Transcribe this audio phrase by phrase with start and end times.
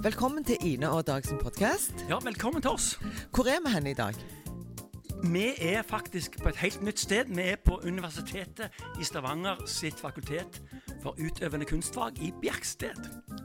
[0.00, 1.92] Velkommen til Ine og Dagsen podkast.
[2.08, 2.94] Ja, velkommen til oss.
[3.34, 4.14] Hvor er vi henne i dag?
[5.24, 7.28] Vi er faktisk på et helt nytt sted.
[7.28, 10.62] Vi er på Universitetet i Stavanger sitt fakultet
[11.02, 12.96] for utøvende kunstfag i Bjerksted.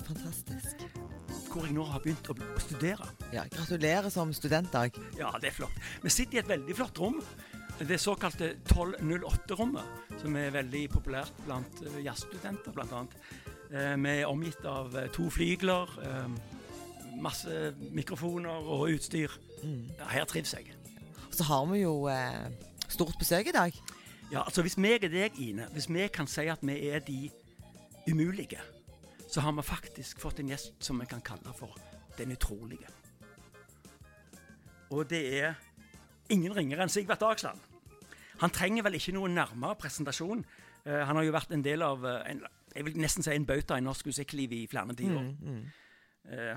[0.07, 0.85] Fantastisk.
[1.51, 3.09] Hvor jeg nå har begynt å studere.
[3.35, 4.95] Ja, Gratulerer som studentdag.
[5.19, 5.83] Ja, det er flott.
[6.03, 7.19] Vi sitter i et veldig flott rom.
[7.79, 9.83] Det såkalte 1208-rommet,
[10.21, 13.01] som er veldig populært blant uh, jazzstudenter, bl.a.
[13.67, 15.91] Uh, vi er omgitt av uh, to flygler,
[17.21, 19.33] masse mikrofoner og utstyr.
[19.63, 19.89] Mm.
[19.99, 20.73] Ja, her trives jeg.
[21.31, 22.51] Så har vi jo eh,
[22.89, 23.73] stort besøk i dag.
[24.31, 27.29] Ja, altså Hvis meg og deg, Ine, hvis vi kan si at vi er de
[28.09, 28.59] umulige,
[29.29, 31.77] så har vi faktisk fått en gjest som vi kan kalle for
[32.17, 32.87] den utrolige.
[34.89, 35.53] Og det er
[36.29, 37.59] ingen ringere enn Sigvart Dagsland.
[38.39, 40.45] Han trenger vel ikke noen nærmere presentasjon.
[40.85, 42.43] Uh, han har jo vært en del av uh, en,
[42.75, 45.29] jeg vil nesten si en bauta i norsk musikkliv i flere tiår.
[45.47, 45.83] Eh,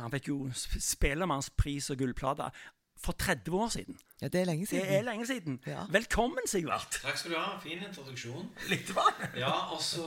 [0.00, 2.50] han fikk jo sp- Spellemannspris og gullplate
[2.98, 3.98] for 30 år siden.
[4.20, 5.05] Ja, Det er lenge Det er siden.
[5.05, 5.61] lenge siden.
[5.66, 5.84] Ja.
[5.91, 6.98] Velkommen, Sigvart.
[7.02, 7.58] Takk skal du ha.
[7.62, 8.48] Fin introduksjon.
[8.69, 9.05] Litt bra.
[9.36, 10.02] Ja, og så,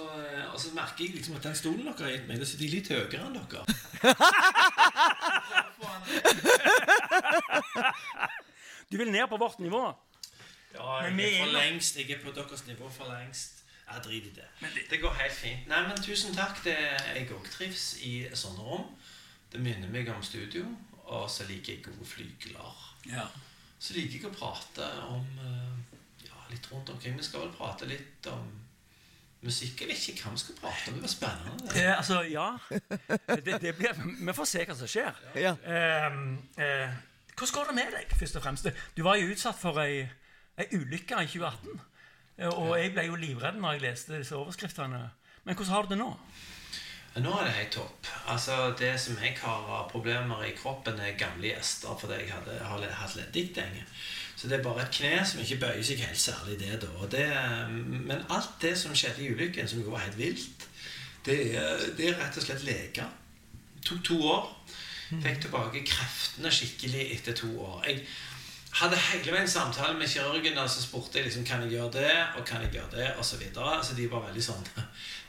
[0.54, 2.88] og så merker jeg liksom at den stolen dere har gitt meg, sitter jeg litt
[2.92, 3.64] høyere enn dere.
[8.92, 9.86] Du vil ned på vårt nivå.
[10.74, 11.98] Ja, jeg er er for lengst.
[11.98, 13.64] Jeg er på deres nivå for lengst.
[13.94, 14.90] Jeg driter i det.
[14.90, 15.68] Det går helt fint.
[15.68, 16.62] Nei, men tusen takk.
[16.64, 16.76] Det,
[17.16, 18.86] jeg òg trives i sånne rom.
[19.52, 20.66] Det minner meg om studio.
[21.12, 22.76] Og så liker jeg gode flygler.
[23.10, 23.26] Ja.
[23.82, 27.18] Så liker jeg å prate om eh, ja, litt rundt omkring.
[27.20, 28.46] Vi skal vel prate litt om
[29.42, 29.82] musikk.
[29.82, 31.00] Jeg vet ikke hva vi skal prate om.
[31.02, 31.68] Det var spennende.
[31.74, 31.84] det.
[31.84, 32.48] Eh, altså, ja.
[33.42, 35.22] Det, det blir, vi får se hva som skjer.
[35.42, 35.56] Ja.
[35.66, 36.20] Eh,
[36.62, 37.00] eh,
[37.36, 38.70] hvordan går det med deg, først og fremst?
[38.96, 40.04] Du var jo utsatt for ei,
[40.62, 41.82] ei ulykke i 2018.
[42.38, 45.02] Eh, Og jeg ble jo livredd når jeg leste disse overskriftene.
[45.44, 46.12] Men hvordan har du det nå?
[47.20, 48.08] Nå er det helt topp.
[48.32, 52.56] Altså Det som jeg har av problemer i kroppen, er gamle gjester fordi jeg hadde,
[52.64, 53.60] har hatt leddgikt
[54.36, 57.08] Så det er bare et kne som ikke bøyer seg helt særlig, det da.
[57.12, 57.26] Det,
[58.08, 60.68] men alt det som skjedde i ulykken, som jo var helt vilt,
[61.26, 63.12] det, er- det er rett og slett leger.
[63.86, 64.48] Tok to år.
[65.12, 67.84] Fikk tilbake kreftene skikkelig etter to år.
[67.86, 68.06] Jeg
[68.80, 72.14] hadde hele veien samtale med kirurgen og så spurte jeg liksom, kan jeg gjøre det,
[72.40, 73.82] og kan jeg gjøre det, og så videre.
[73.84, 74.64] Så de var veldig sånn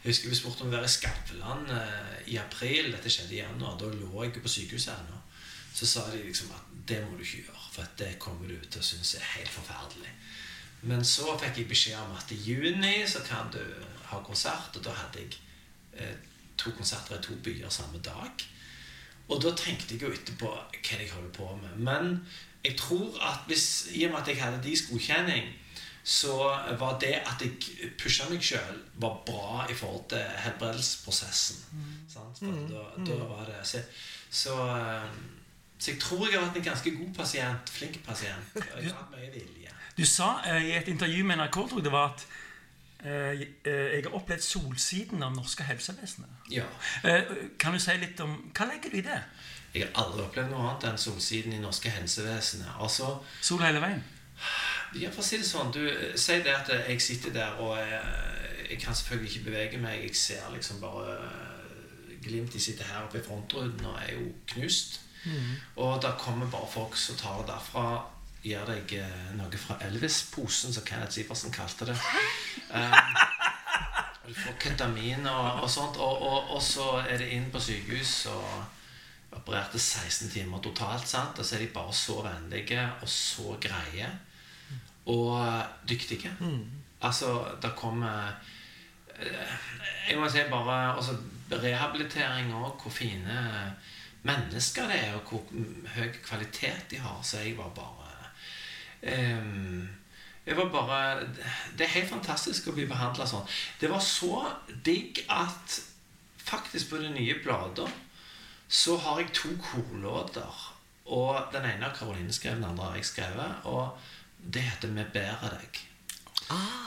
[0.02, 2.88] Jeg husker vi spurte om å være i Skavlan eh, i april.
[2.90, 3.76] Dette skjedde i januar.
[3.78, 5.20] Da lå jeg på sykehuset ennå.
[5.72, 8.56] Så sa de liksom at det må du ikke gjøre, for at det kommer du
[8.66, 10.10] til å synes er helt forferdelig.
[10.90, 13.62] Men så fikk jeg beskjed om at i juni så kan du
[14.10, 15.38] ha konsert, og da hadde jeg
[15.94, 16.18] eh,
[16.58, 18.46] to konserter i to byer samme dag.
[19.30, 21.78] Og da tenkte jeg jo etterpå hva jeg holder på med.
[21.78, 22.16] Men
[22.66, 25.54] jeg tror at hvis, i og med at jeg hadde deres godkjenning,
[26.04, 26.36] så
[26.78, 31.60] var det at jeg pusha meg sjøl, var bra i forhold til helbredelsesprosessen.
[31.72, 31.92] Mm.
[32.10, 33.82] For da, da var det så,
[34.30, 35.06] så, eh,
[35.78, 38.56] så jeg tror jeg har vært en ganske god pasient, flink pasient.
[38.56, 39.74] Og jeg har hatt mye vilje.
[39.96, 42.26] Du sa eh, i et intervju med NRK tror jeg det var at
[43.06, 46.50] eh, jeg har opplevd solsiden av norske helsevesenet.
[46.50, 46.66] Ja.
[47.62, 49.20] Kan du si litt om Hva legger du i det?
[49.72, 52.74] Jeg har aldri opplevd noe annet enn solsiden i norske helsevesenet.
[52.82, 54.02] Altså, Sol hele veien?
[54.98, 55.80] Ja, for å si det sånn du,
[56.20, 58.00] sier det at jeg sitter der og jeg,
[58.68, 60.02] jeg kan selvfølgelig ikke bevege meg.
[60.06, 62.52] Jeg ser liksom bare eh, glimt.
[62.52, 65.00] De sitter her oppe i frontruden og er jo knust.
[65.76, 67.86] Og da kommer bare folk som tar det derfra.
[68.42, 71.96] Gir deg eh, noe fra Elvis-posen, som Kenneth Sivertsen kalte det.
[72.74, 73.12] Um,
[74.26, 76.00] du får ketamin og, og sånt.
[76.02, 81.08] Og, og, og så er det inn på sykehus og opererte 16 timer totalt.
[81.08, 81.38] sant?
[81.38, 84.10] Og så er de bare så vennlige og så greie
[85.06, 86.30] og dyktige.
[87.02, 88.28] Altså, det kommer
[89.18, 89.56] eh,
[90.08, 91.16] Jeg må si bare altså,
[91.52, 93.74] Rehabilitering òg, hvor fine
[94.22, 97.18] mennesker det er, og hvor mm, høy kvalitet de har.
[97.22, 99.88] Så jeg var bare um,
[100.46, 101.20] Jeg var bare
[101.78, 103.48] Det er helt fantastisk å bli behandla sånn.
[103.80, 104.46] Det var så
[104.84, 105.80] digg at
[106.42, 107.90] faktisk på den nye bladet
[108.72, 110.68] så har jeg to korlåter.
[111.04, 113.66] Og den ene har Karoline skrevet, den andre har jeg skrevet.
[113.68, 113.98] Og
[114.44, 115.80] det heter 'Vi bærer deg'.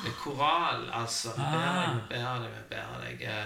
[0.06, 1.34] Er koral, altså.
[1.36, 3.22] Vi bærer deg, vi bærer deg, vi bærer deg.
[3.22, 3.46] Eh,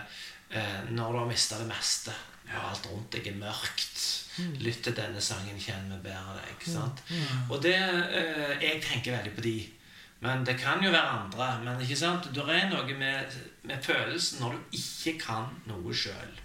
[0.50, 2.12] eh, når du har mista det meste,
[2.50, 4.06] og alt rundt deg er mørkt.
[4.60, 6.68] Lytt til denne sangen, kjenn vi bærer deg.
[6.74, 7.04] Sant?
[7.50, 9.58] Og det eh, Jeg tenker veldig på de.
[10.20, 11.48] Men det kan jo være andre.
[11.64, 12.30] Men ikke sant?
[12.36, 16.36] det er noe med, med følelsen når du ikke kan noe sjøl.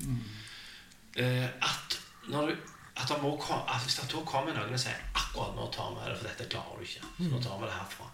[1.16, 2.56] Eh, at når du
[2.96, 3.34] at må
[3.68, 5.00] at Hvis det kommer noen og sier
[5.34, 7.00] akkurat nå tar vi det, for dette klarer du ikke.
[7.18, 8.06] Så nå tar vi det herfra.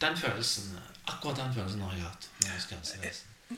[0.00, 2.28] Den følelsen, Akkurat den følelsen har jeg hatt.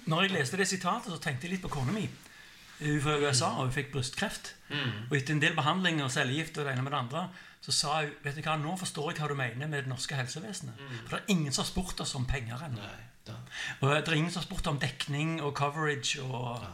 [0.06, 2.08] når jeg jeg leste det sitatet, så tenkte jeg litt på kona mi.
[2.80, 4.54] Hun fra USA, og hun fikk brystkreft.
[4.68, 5.06] Mm.
[5.10, 7.28] Og etter en del behandlinger, og cellegift og det ene med det andre,
[7.62, 10.14] så sa hun vet du hva, nå forstår jeg hva du mener med det norske
[10.18, 10.74] helsevesenet.
[11.06, 12.82] For det er ingen som har spurt oss om penger ennå.
[13.80, 16.22] Og det er ingen som har spurt om dekning og coverage.
[16.22, 16.66] og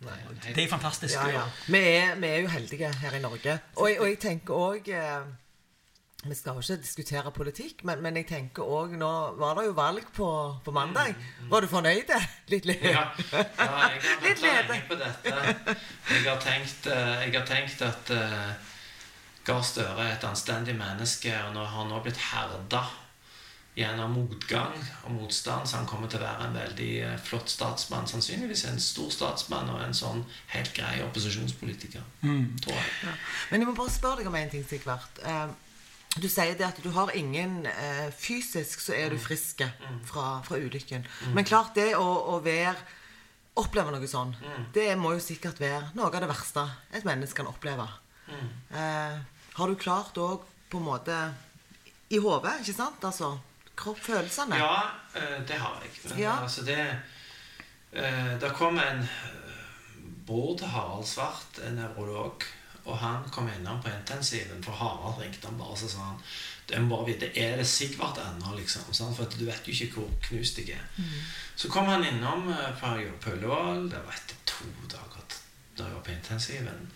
[0.00, 0.52] Nei.
[0.54, 1.14] Det er fantastisk.
[1.14, 1.44] Ja, ja.
[1.66, 3.58] Vi er, vi er jo heldige her i Norge.
[3.76, 5.24] Og, jeg- og jeg tenker òg eh,
[6.24, 9.74] Vi skal jo ikke diskutere politikk, men, men jeg tenker òg Nå var det jo
[9.76, 10.30] valg på,
[10.64, 11.14] på mandag.
[11.46, 12.10] Var du fornøyd?
[12.52, 12.82] Litt litt?
[12.82, 13.94] Ja, ja jeg har
[14.26, 15.34] Litt lenge på dette.
[16.10, 18.72] Jeg har tenkt, eh, jeg har tenkt at uh,
[19.46, 22.82] Gahr Støre er et anstendig menneske, og nå har han nå blitt herda
[23.78, 24.74] gjennom motgang
[25.06, 28.10] og motstand, så han kommer til å være en veldig eh, flott statsmann.
[28.10, 32.02] Sannsynligvis en stor statsmann og en sånn helt grei opposisjonspolitiker.
[32.24, 33.14] Tror jeg.
[33.52, 35.22] Men jeg må bare spørre deg om en ting, Sigvart.
[35.22, 35.46] Eh,
[36.22, 39.62] du sier det at du har ingen eh, Fysisk så er du frisk
[40.08, 41.04] fra, fra ulykken.
[41.34, 42.04] Men klart, det å,
[42.34, 42.76] å være
[43.58, 44.36] Oppleve noe sånn,
[44.72, 46.62] det må jo sikkert være noe av det verste
[46.94, 47.88] et menneske kan oppleve.
[48.30, 49.16] Eh,
[49.58, 51.16] har du klart òg på en måte
[52.14, 53.02] I hodet, ikke sant?
[53.02, 53.32] Altså
[53.78, 54.60] kroppsfølelsene.
[54.62, 54.84] Ja,
[55.18, 55.90] eh, det har jeg.
[56.04, 56.36] Men Ja.
[56.44, 56.78] altså det
[57.92, 59.02] eh, Det kom en
[60.28, 62.44] Bård Harald Svart, en nevrolog,
[62.88, 66.22] og han kom innom på intensiven, for Harald ringte han bare og så sa han
[66.68, 68.90] jeg må bare vite, Er det Sigvart ennå, liksom?
[68.92, 70.82] sånn, For du vet jo ikke hvor knust jeg er.
[71.56, 73.86] Så kom han innom eh, på Ullevål.
[73.88, 75.38] Det var etter to dager
[75.78, 76.90] da jeg var på intensiven.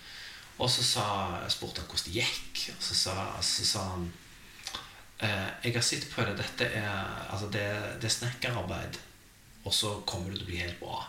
[0.59, 1.07] Og så sa,
[1.49, 4.11] spurte han hvordan det gikk, og så sa, så sa han
[5.23, 6.35] Eh, jeg har sett på det.
[6.41, 6.89] Dette er,
[7.31, 7.67] altså det,
[8.03, 8.99] det er snekkerarbeid.
[9.63, 11.05] Og så kommer det til å bli helt bra.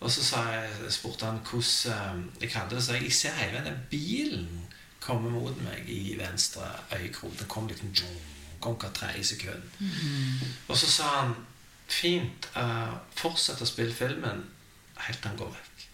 [0.00, 2.84] Og så sa jeg, spurte han hvordan eh, jeg hadde det.
[2.84, 4.66] Så jeg, jeg ser hele denne den bilen
[5.00, 6.66] komme mot meg i venstre
[6.96, 7.38] øyekrok.
[7.38, 7.92] Den kom liksom
[8.60, 9.62] kom hvert tredje sekund.
[10.68, 11.34] Og så sa han
[11.88, 14.44] fint, uh, fortsett å spille filmen
[15.06, 15.86] helt til han går vekk.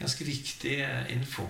[0.00, 1.44] Ganske viktig eh, info.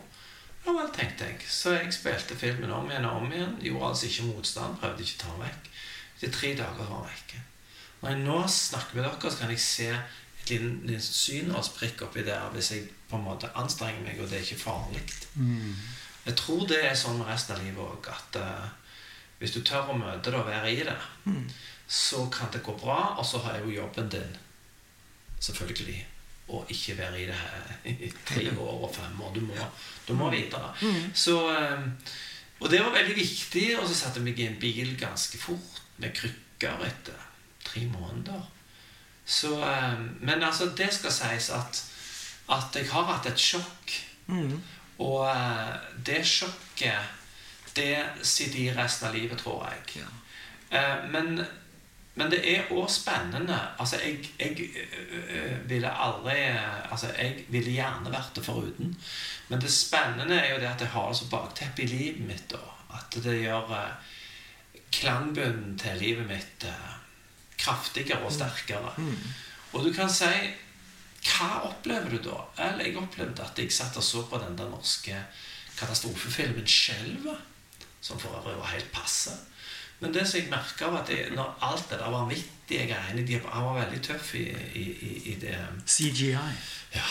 [0.64, 1.44] Ja vel, tenkte jeg.
[1.46, 3.52] Så jeg spilte filmen om igjen og om igjen.
[3.62, 5.68] Gjorde altså ikke motstand, prøvde ikke å ta den vekk.
[6.16, 7.42] Etter tre dager var den vekke.
[8.00, 9.88] Når jeg nå snakker med dere, så kan jeg se
[10.50, 14.38] et syn og synårsprikk oppi der hvis jeg på en måte anstrenger meg, og det
[14.38, 15.02] er ikke farlig.
[16.26, 18.68] Jeg tror det er sånn resten av livet òg, at uh,
[19.40, 20.96] hvis du tør å møte det og være i det,
[21.88, 24.36] så kan det gå bra, og så har jeg jo jobben din,
[25.40, 26.06] selvfølgelig,
[26.50, 29.32] å ikke være i det her i tre år og fem år.
[29.34, 29.66] Du må,
[30.08, 30.74] du må videre.
[31.14, 31.82] Så, uh,
[32.60, 35.82] og det var veldig viktig, og så satte jeg meg i en bil ganske fort
[36.02, 37.28] med krykker etter
[37.64, 38.42] tre måneder.
[39.30, 41.84] Så, eh, men altså, det skal sies at,
[42.50, 43.94] at jeg har hatt et sjokk.
[44.98, 45.74] Og eh,
[46.06, 47.16] det sjokket,
[47.76, 47.94] det
[48.26, 50.02] sitter i resten av livet, tror jeg.
[50.02, 50.08] Ja.
[51.10, 51.40] men,
[52.14, 53.58] men det er òg spennende.
[53.78, 55.40] Altså, jeg, jeg ø,
[55.70, 56.36] ville aldri
[56.90, 58.96] Altså, jeg ville gjerne vært det foruten.
[59.48, 62.50] Men det spennende er jo det at jeg har det som bakteppe i livet mitt.
[62.50, 62.58] da.
[62.98, 64.10] At det gjør eh,
[64.92, 66.90] klangbunnen til livet mitt eh,
[67.60, 68.94] kraftigere og sterkere.
[69.72, 70.30] Og du kan si
[71.20, 72.38] Hva opplever du da?
[72.64, 75.18] Eller jeg opplevde at jeg satt og så på den der norske
[75.76, 77.36] katastrofefilmen 'Skjelvet',
[78.00, 79.30] som for øvrig var helt passe.
[80.00, 83.40] Men det som jeg merka, var at jeg, når alt det der vanvittige greiene de,
[83.52, 84.84] Han var veldig tøff i, i,
[85.32, 86.32] i, det CGI.
[86.94, 87.08] Ja,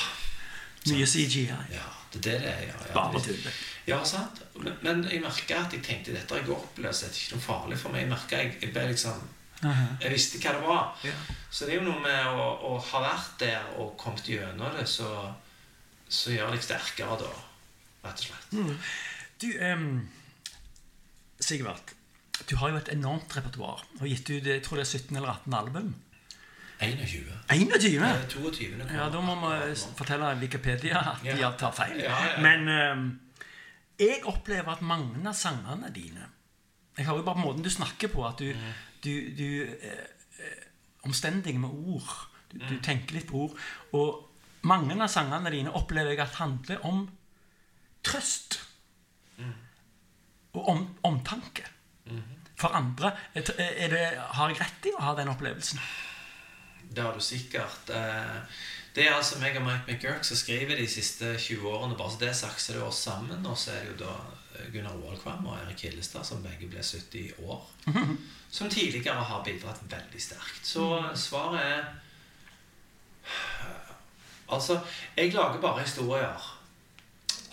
[0.90, 1.46] Mye CGI.
[1.72, 2.62] ja det er det det er.
[2.62, 3.52] Ja, ja, Bare tull.
[3.88, 4.42] ja, sant.
[4.56, 7.36] Men, men jeg merka at jeg tenkte dette har jeg opplevd, så det er ikke
[7.36, 8.02] noe farlig for meg.
[8.02, 9.22] Jeg merket jeg, jeg ble liksom
[9.62, 10.86] Jeg visste hva det var.
[11.04, 11.12] Ja.
[11.52, 14.86] Så det er jo noe med å, å ha vært der og kommet gjennom det,
[14.88, 15.10] så,
[16.08, 17.32] så gjør deg sterkere da,
[18.06, 18.92] rett og slett.
[19.42, 19.90] Du, um,
[21.40, 21.94] Sigvart,
[22.50, 23.84] du har jo et enormt repertoar.
[24.00, 25.90] Og gitt ut jeg tror det er 17 eller 18 album.
[26.80, 27.26] 21.
[27.52, 27.72] 21?
[27.76, 28.68] Det er 22.
[28.96, 31.52] Ja, da må vi fortelle Wikipedia at de Ja.
[31.60, 31.98] tar feil.
[32.00, 32.38] Ja, ja.
[32.44, 33.08] Men um,
[34.00, 36.30] jeg opplever at mange av sangene dine
[36.98, 38.72] Jeg har jo bare måten du snakker på, at du, Mm.
[39.04, 40.06] Du, du eh,
[40.40, 40.66] eh,
[41.08, 42.10] Omstendig med ord.
[42.52, 42.68] Du, Mm.
[42.70, 43.58] du tenker litt på ord.
[43.94, 44.26] Og
[44.68, 47.04] mange av sangene dine opplever jeg at handler om
[48.04, 48.58] trøst.
[49.38, 49.54] Mm.
[50.54, 51.64] Og om, omtanke.
[52.60, 53.12] For andre.
[53.36, 54.02] Er det,
[54.36, 55.80] har jeg rett i å ha den opplevelsen?
[56.90, 57.90] Det har du sikkert.
[57.94, 58.42] Eh,
[58.96, 61.98] Det er altså meg og Mike McGurk som skriver de siste 20 årene.
[61.98, 63.46] Bare så det er sagt, så er det oss sammen.
[63.46, 64.16] Og så er det jo da
[64.58, 67.66] eh, Gunnar Waalkvam og Erik Hillestad, som begge ble 70 år.
[68.52, 70.64] Som tidligere har bidratt veldig sterkt.
[70.66, 71.84] Så svaret er
[74.50, 74.80] Altså,
[75.18, 76.56] jeg lager bare historier.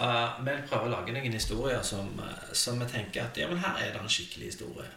[0.01, 3.61] Uh, vi prøver å lage noen historier som, eh, som vi tenker at ja, men
[3.61, 4.89] her er det en skikkelig historie.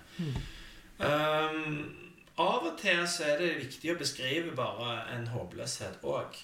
[1.00, 2.09] Um,
[2.40, 6.38] av og til så er det viktig å beskrive bare en håpløshet òg.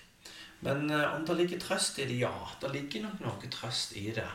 [0.65, 2.33] Men eh, om det ligger trøst i det, ja.
[2.61, 4.27] Det ligger nok noe trøst i det.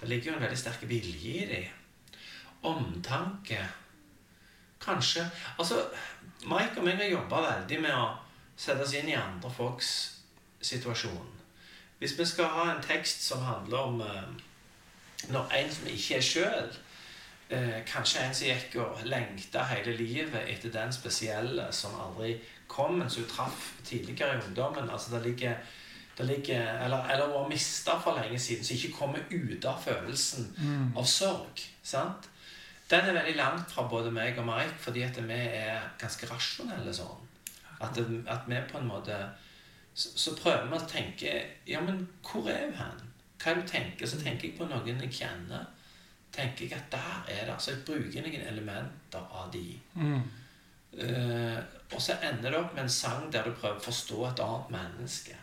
[0.00, 1.64] Det ligger jo en veldig sterk vilje i det.
[2.68, 3.62] Omtanke.
[4.82, 5.24] Kanskje
[5.58, 5.80] Altså,
[6.46, 8.12] Mike og meg har jobba veldig med å
[8.58, 9.90] sette oss inn i andre folks
[10.62, 11.34] situasjon.
[11.98, 14.28] Hvis vi skal ha en tekst som handler om eh,
[15.32, 16.70] når en som ikke er sjøl
[17.48, 22.36] eh, Kanskje en som gikk og lengta hele livet etter den spesielle som aldri
[22.68, 24.90] kom, men som hun traff tidligere i ungdommen.
[24.90, 25.54] Altså det ligger,
[26.18, 30.52] det ligger Eller, eller var mista for lenge siden, som ikke kommer ut av følelsen
[30.96, 31.64] av sorg.
[31.82, 32.28] sant?
[32.90, 36.94] Den er veldig langt fra både meg og Mike, fordi at vi er ganske rasjonelle
[36.94, 37.26] sånn.
[37.80, 39.16] At, at vi på en måte
[39.94, 41.34] så, så prøver vi å tenke
[41.66, 43.04] Ja, men hvor er hun hen?
[43.38, 44.06] Hva er det du tenker?
[44.06, 45.66] Så tenker jeg på noen jeg kjenner.
[46.32, 47.54] Tenker jeg at der er det.
[47.62, 49.78] Så jeg bruker noen elementer av de.
[50.98, 51.58] Eh,
[51.92, 54.70] og så ender det opp med en sang der du prøver å forstå et annet
[54.72, 55.34] menneske.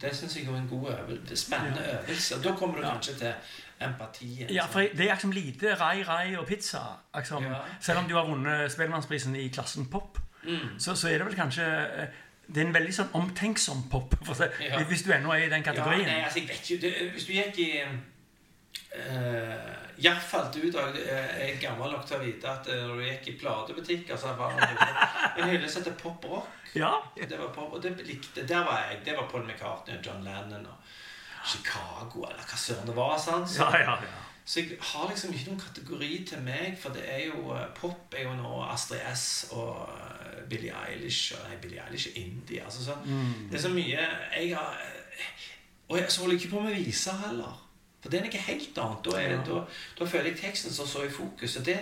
[0.00, 1.36] Det syns jeg er en god øvelse.
[1.36, 2.38] Spennende øvelse.
[2.44, 3.32] Da kommer du kanskje til
[3.82, 4.50] empatien.
[4.54, 6.78] Ja, for Det er liksom lite rai, rai og pizza.
[7.16, 7.44] Liksom.
[7.44, 7.58] Ja.
[7.80, 10.78] Selv om du har vunnet Spellemannsprisen i klassen pop, Mm.
[10.78, 11.62] så, så er det vel kanskje
[12.02, 12.06] eh,
[12.54, 14.14] Det er en veldig sånn omtenksom pop,
[14.60, 14.82] Ja.
[14.84, 16.06] hvis du ennå er i den Ja, kategorien.
[16.06, 17.82] nei, altså, ikke det, Hvis du gikk i
[18.96, 23.04] uh, falt ut av jeg er gammel nok til å vite at eh, når du
[23.06, 24.66] gikk i platebutikker, så var det
[25.42, 26.48] en hylle- som het pop rock.
[26.74, 29.00] Ja, Det var pop, og det likte Der var jeg.
[29.04, 30.76] Det var Paul McCartney og John Lennon og
[31.44, 33.18] Chicago, eller hva søren det var.
[33.18, 33.50] Sant?
[33.50, 34.22] Så, ja, ja, ja.
[34.44, 38.14] så jeg har liksom ikke noen kategori til meg, for det er jo eh, Pop
[38.16, 42.62] er jo nå Astrid S og eh, Billie Eilish og Nei, Billie Eilish er indie.
[42.64, 43.98] Altså, så, Det er så mye
[44.36, 45.50] jeg har eh,
[45.88, 47.61] Og jeg så holder jeg ikke på med viser heller.
[48.02, 49.04] For det er noe helt annet.
[49.06, 49.60] Da, er, da,
[49.98, 51.56] da føler jeg teksten som så i fokus.
[51.60, 51.76] Og det,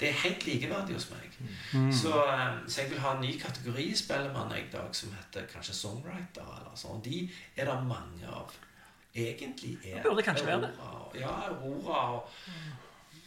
[0.00, 1.38] det er helt likeverdig hos meg.
[1.94, 5.74] Så, eh, så jeg vil ha en ny kategori Spellemann i dag som heter kanskje
[5.78, 6.44] songwriter.
[6.60, 7.00] eller sånn.
[7.04, 7.24] De
[7.56, 8.52] er det mange av.
[9.14, 10.70] Egentlig er Det burde kanskje være det.
[11.20, 12.28] Ja, Aurora og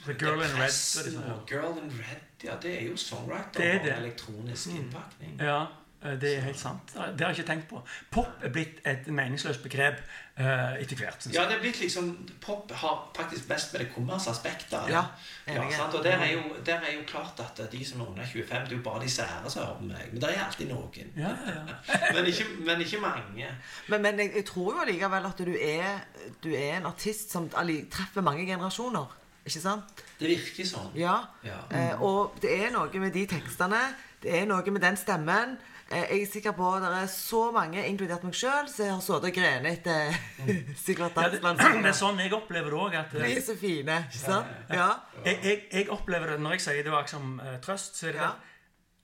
[0.05, 0.77] The Girl in Red.
[1.05, 2.23] Det Girl in Red.
[2.43, 5.39] Ja, det er jo songwriter Det er og elektronisk innpakning.
[5.39, 5.84] Ja, eh,
[6.21, 6.93] det er helt sant.
[6.93, 7.79] Det har jeg ikke tenkt på.
[8.11, 10.01] Pop er blitt et meningsløst begrep
[10.39, 11.23] uh, etter hvert.
[11.23, 12.11] Synes Ja, det er blitt liksom
[12.41, 14.77] Pop har faktisk best med det kommersaspektet.
[14.89, 15.03] Ja,
[15.47, 15.97] ja sant?
[15.97, 18.71] Og der er, jo, der er jo klart at de som er under 25, det
[18.71, 20.07] er jo bare de sære som hører på meg.
[20.11, 21.11] Men det er alltid noen.
[21.17, 21.65] Ja, ja.
[22.15, 23.47] Men ikke, men ikke mange.
[23.87, 25.99] Men, men jeg, jeg tror jo allikevel at du er,
[26.43, 29.24] du er en artist som treffer mange generasjoner.
[29.45, 30.03] Ikke sant?
[30.19, 30.91] Det virker sånn.
[30.97, 31.19] Ja.
[31.45, 31.59] Ja.
[31.69, 33.81] Eh, og det er noe med de tekstene.
[34.23, 35.57] Det er noe med den stemmen.
[35.91, 39.03] Eh, jeg er sikker på at det er så mange, inkludert meg sjøl, som har
[39.05, 40.15] sittet og grenet etter
[40.85, 41.43] Sigvart Ja, det,
[41.85, 42.97] det er sånn jeg opplever det òg.
[43.13, 43.99] De er så fine.
[44.09, 44.55] Ikke sant?
[44.73, 44.89] Ja.
[45.27, 48.17] Jeg, jeg, jeg opplever det når jeg sier det var som uh, trøst, så er
[48.17, 48.33] det Ja.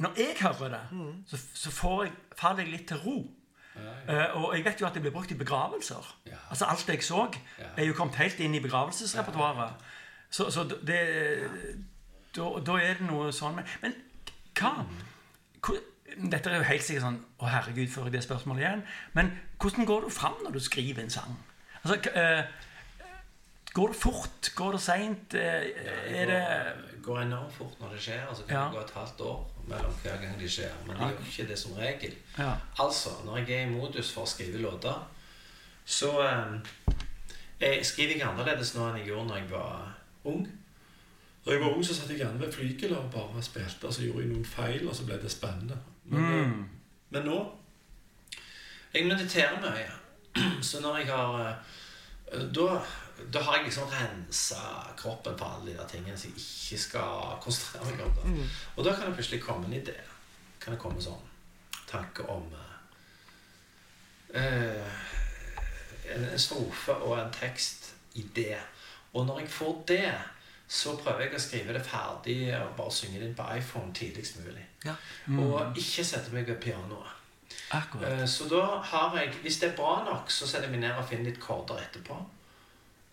[0.02, 0.82] Når jeg hører det,
[1.30, 3.20] så, så får jeg, faller jeg litt til ro.
[4.10, 6.08] Eh, og jeg vet jo at det blir brukt i begravelser.
[6.26, 6.40] Ja.
[6.50, 7.28] Altså Alt jeg så,
[7.60, 7.70] Ja.
[7.78, 9.74] er jo kommet helt inn i begravelsesrepertoaret.
[10.32, 11.02] Så, så det
[12.36, 13.96] da, da er det noe sånn Men, men
[14.56, 14.86] hva
[15.60, 15.80] hvor,
[16.16, 18.84] Dette er jo helt sikkert sånn Å, herregud, får jeg det spørsmålet igjen?
[19.18, 21.36] Men hvordan går du fram når du skriver en sang?
[21.82, 22.46] Altså, eh,
[23.74, 24.50] Går det fort?
[24.56, 25.34] Går det seint?
[25.34, 26.40] Er det
[26.92, 28.26] Det går enormt fort når det skjer.
[28.28, 28.64] Altså kan Ja.
[28.66, 30.74] det gå et halvt år mellom hver gang det skjer.
[30.88, 32.16] Men det gjør ikke det som regel.
[32.38, 32.52] Ja.
[32.80, 35.00] Altså, når jeg er i modus for å skrive låter,
[35.86, 36.60] så uh,
[37.62, 40.48] jeg skriver jeg annerledes nå enn jeg gjorde når jeg var ung.
[41.46, 44.02] Da jeg var ung, så satt jeg gjerne ved flygelet og bare spilte, og så
[44.06, 45.78] gjorde jeg noen feil, og så ble det spennende.
[46.06, 46.70] Men, Mm.
[47.10, 47.40] men nå
[48.94, 49.92] Jeg mediterer mye.
[50.64, 51.38] Så når jeg har
[52.32, 52.82] eh, da,
[53.34, 54.60] da har jeg liksom rensa
[54.98, 58.12] kroppen for alle de der tingene som jeg ikke skal konsentrere meg om.
[58.36, 58.48] Da.
[58.76, 59.96] Og da kan det plutselig komme en idé.
[60.60, 61.24] Kan det komme sånn
[61.88, 62.44] tanke om
[64.34, 64.92] eh,
[66.16, 68.58] en, en strofe og en tekstidé.
[69.14, 70.12] Og når jeg får det,
[70.72, 74.38] så prøver jeg å skrive det ferdig og bare synge det inn på iPhone tidligst
[74.46, 74.64] mulig.
[74.86, 74.94] Ja.
[75.36, 77.18] Og ikke sette meg ved pianoet.
[77.76, 78.12] Akkurat.
[78.22, 80.96] Eh, Så da har jeg Hvis det er bra nok, så setter jeg meg ned
[80.98, 82.16] og finner litt korder etterpå.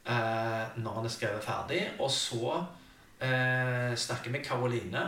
[0.06, 1.80] eh, når han er skrevet ferdig.
[2.00, 2.64] Og så
[3.20, 5.02] eh, snakker jeg med Karoline.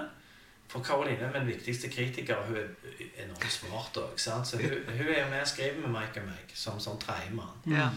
[0.70, 2.42] For Karoline er min viktigste kritiker.
[2.46, 4.18] Hun er enormt smart òg.
[4.18, 7.56] Så hun, hun er jo med og skriver med Mike og meg som, som tredjemann.
[7.70, 7.88] Ja.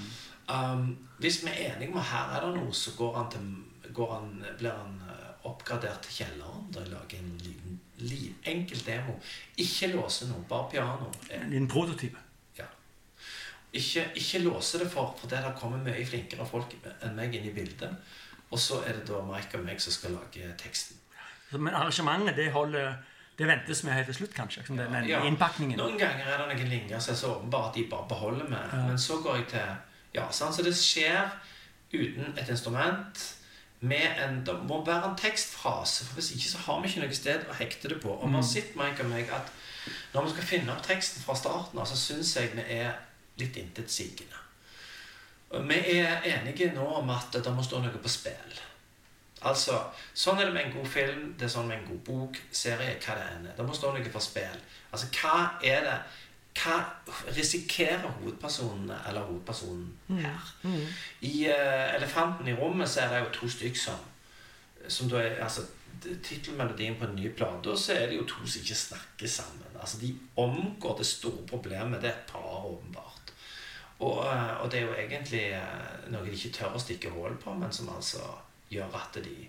[0.50, 3.94] Um, hvis vi er enige om at her er det noe, så går han til,
[3.96, 6.66] går han, blir han eh, oppgradert til kjelleren.
[6.76, 9.16] Da lager en liten, liten, enkel demo.
[9.58, 11.12] Ikke låse noe, bare piano.
[11.32, 12.18] En liten prototype.
[12.60, 12.66] ja.
[13.74, 17.48] Ikke, ikke låse det for, for det der kommer mye flinkere folk enn meg inn
[17.50, 17.96] i bildet.
[18.52, 21.00] Og så er det da Mike og meg som skal lage teksten.
[21.54, 22.94] Men arrangementet det holder
[23.38, 24.62] Det ventes med helt til slutt, kanskje.
[24.66, 25.24] Som den Ja.
[25.26, 25.78] innpakningen.
[25.78, 28.74] Noen ganger er det noen linjer som er så åpenbare at de bare beholder med.
[28.88, 29.72] Men så går jeg til
[30.14, 30.56] Ja, sant?
[30.56, 31.32] Så det skjer
[31.94, 33.24] uten et instrument.
[33.84, 37.16] Med en, det må være en tekstfrase, for hvis ikke så har vi ikke noe
[37.18, 38.14] sted å hekte det på.
[38.16, 39.52] Og man sitter, sett Mike og meg, at
[40.14, 42.94] når vi skal finne opp teksten fra starten av, så syns jeg vi er
[43.42, 44.40] litt intetsigende.
[45.54, 48.56] Vi er enige nå om at det må stå noe på spill.
[49.44, 49.76] Altså,
[50.16, 52.96] Sånn er det med en god film, det er sånn med en god bok, serie,
[53.04, 53.56] hva det enn er.
[53.58, 54.60] Det må stå noe på spill.
[54.94, 55.98] Altså, hva er det
[56.54, 56.80] Hva
[57.34, 60.52] risikerer hovedpersonene eller hovedpersonen her?
[61.22, 64.02] I uh, 'Elefanten i rommet' så er det jo to stykk som
[64.88, 65.62] som da er, altså
[66.24, 69.78] Tittelmelodien på en ny plate, så er det jo to som ikke snakker sammen.
[69.80, 72.02] Altså De omgår det store problemet.
[72.02, 73.34] Det er et par, åpenbart.
[74.00, 77.38] Og, eh, og det er jo egentlig eh, noe de ikke tør å stikke hull
[77.40, 78.20] på, men som altså
[78.74, 79.48] gjør at de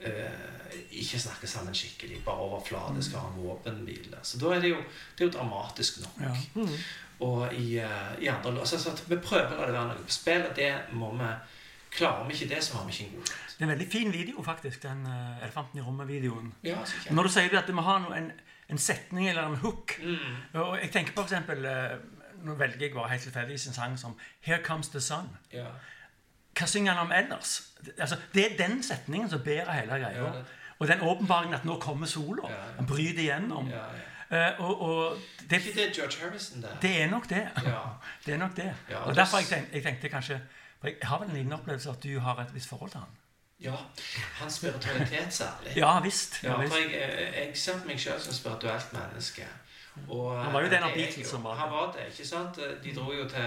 [0.00, 2.20] ikke snakker sammen skikkelig.
[2.24, 4.18] Bare overfladisk har en våpenhvile.
[4.22, 4.80] Så da er det jo,
[5.16, 6.20] det er jo dramatisk nok.
[6.20, 6.66] Ja.
[7.20, 9.88] Og i, eh, i andre låser så, så at Vi prøver å la det være
[9.88, 11.30] noe på spill, og det må vi
[11.96, 13.54] Klarer vi ikke det, så har vi ikke en god låt.
[13.56, 16.50] Det er en veldig fin video, faktisk, den uh, Elefanten i rommet-videoen.
[16.62, 17.14] Ja, så.
[17.14, 18.26] Når du sier at du må ha en,
[18.68, 20.60] en setning eller en hook Mm.
[20.60, 21.96] Og jeg tenker på eksempel eh,
[22.44, 25.32] Nå velger jeg bare helt tilfeldigvis en sang som 'Here Comes the Sun'.
[25.52, 25.70] Ja.
[26.58, 27.62] Hva synger han om ellers?
[27.98, 30.32] Altså, det er den setningen som bærer hele greia.
[30.78, 32.48] Og den åpenbaringen at nå kommer sola.
[32.76, 33.70] Han bryter igjennom.
[34.30, 35.18] Eh, og og Er
[35.50, 36.70] det, det George Harrison det.
[36.82, 37.48] det er nok det.
[37.64, 37.80] Ja.
[38.26, 38.74] Det er nok det.
[39.04, 40.40] Og derfor jeg tenkte, jeg tenkte kanskje
[40.80, 43.08] for Jeg har vel en liten opplevelse at du har et visst forhold til han.
[43.60, 43.74] Ja.
[44.40, 45.76] Hans spiritualitet særlig.
[45.76, 46.42] Ja visst.
[46.44, 46.74] Ja, visst.
[46.74, 49.46] jeg, jeg ser på meg selv som spirituelt menneske.
[50.08, 51.60] Og, Han var jo den av er Beatles som var det.
[51.60, 52.58] Han var det, ikke sant?
[52.84, 53.46] De dro jo til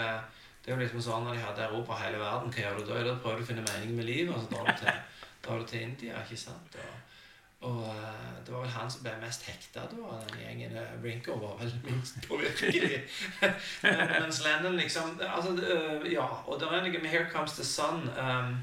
[0.70, 2.98] Det er jo liksom sånn når de hadde erobre hele verden, hva gjør du da?
[3.08, 5.00] Da prøver du å finne mening med livet, og så drar du til,
[5.48, 6.76] drar du til India, ikke sant?
[6.78, 10.76] Og, og eh, det var vel han som ble mest hekta da, den gjengen.
[11.02, 13.02] Rinko var vel minst påvirkelig.
[13.42, 17.66] Men- Mens Lennon liksom altså, øh, Ja, og det er noe med 'Here Comes the
[17.66, 18.06] Sun'.
[18.22, 18.54] Um,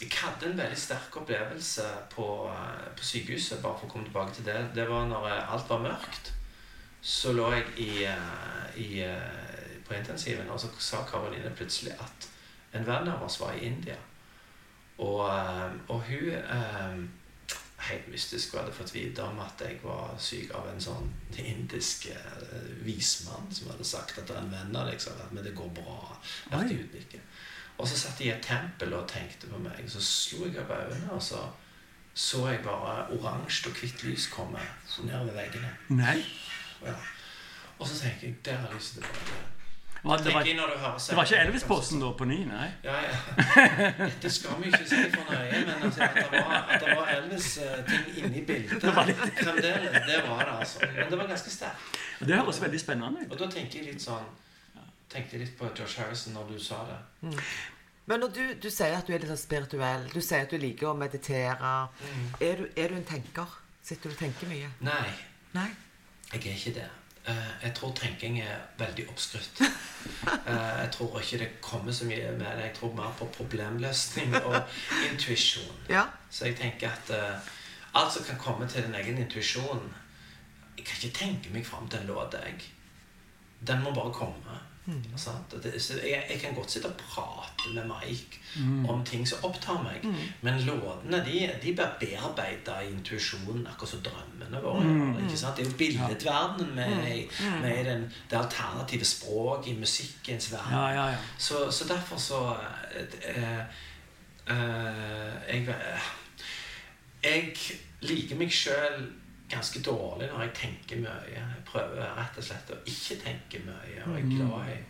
[0.00, 1.84] jeg hadde en veldig sterk opplevelse
[2.16, 4.56] på, eh, på sykehuset, bare for å komme tilbake til det.
[4.74, 6.32] Det var når eh, alt var mørkt.
[7.04, 9.43] Så lå jeg i, eh, i, eh,
[9.88, 12.28] på intensiven, og så sa Karoline plutselig at
[12.74, 13.96] en venn av oss var i India.
[14.98, 17.04] Og, eh, og hun eh,
[17.84, 22.06] Helt mystisk hun hadde fått vite om at jeg var syk av en sånn indisk
[22.14, 22.54] eh,
[22.86, 25.44] vismann som hadde sagt at det er en venn av deg som har vært med,
[25.44, 25.98] det går bra.
[26.54, 27.20] Vært i Oi.
[27.74, 29.82] Og så satt jeg i et tempel og tenkte på meg.
[29.90, 31.42] Så slo jeg opp øynene, og så
[32.14, 34.60] så jeg bare oransje og hvitt lys komme
[35.02, 35.72] nedover veggene.
[35.88, 36.20] Nei.
[36.84, 36.94] Ja.
[37.78, 39.53] Og så tenker jeg der er lyset tilbake.
[40.04, 42.66] Var, det, var, det var ikke Elvis-posten da på ny, nei?
[42.84, 43.84] Ja, ja.
[44.02, 48.82] Dette skal vi ikke si for nøye, men at det var, var Elvis-ting inni bildet
[48.84, 50.78] Det var litt- det var det, altså.
[50.96, 51.96] Men det var ganske sterkt.
[52.20, 53.32] Og Det høres veldig spennende ut.
[53.32, 54.28] Og da tenker jeg litt sånn
[55.14, 57.34] Tenkte jeg litt på Josh Harrison når du sa det.
[58.06, 60.58] Men når du, du sier at du er litt sånn spirituell, du sier at du
[60.60, 61.54] liker å meditere
[62.40, 63.46] er, du, er du en tenker?
[63.84, 64.68] Sitter du og tenker mye?
[64.84, 65.12] Nei,
[65.54, 65.68] Nei?
[66.32, 66.88] jeg er ikke det.
[67.26, 69.60] Eh, Jeg tror tenking er veldig oppskrytt.
[70.46, 72.62] Eh, Jeg tror ikke det kommer så mye med det.
[72.66, 74.56] Jeg tror mer på problemløsning og
[75.10, 75.78] intuisjon.
[75.88, 76.02] Ja?
[76.30, 77.38] Så jeg tenker at eh,
[77.94, 79.94] alt som kan komme til din egen intuisjon
[80.76, 82.60] Jeg kan ikke tenke meg fram til en låt, jeg.
[83.66, 84.58] Den må bare komme.
[85.62, 88.40] Det, så jeg, jeg kan godt sitte og prate med Mike
[88.88, 90.04] om ting som opptar meg,
[90.42, 94.84] men låtene de, de blir bearbeida i intuisjonen, akkurat som drømmene våre.
[94.84, 95.56] gjør, Ikke sant?
[95.56, 97.28] Det er jo billedverdenen med, i-
[97.62, 100.72] med i den, det alternative språk i musikkens verden.
[100.76, 101.16] Ja, ja, ja.
[101.38, 102.56] Så, så derfor så
[103.24, 103.58] eh,
[104.46, 105.76] eh, jeg,
[107.24, 107.54] jeg
[108.02, 109.06] liker meg sjøl
[109.54, 111.30] ganske dårlig når jeg tenker mye.
[111.34, 114.02] Jeg prøver rett og slett å ikke tenke mye.
[114.04, 114.82] Og jeg er glad i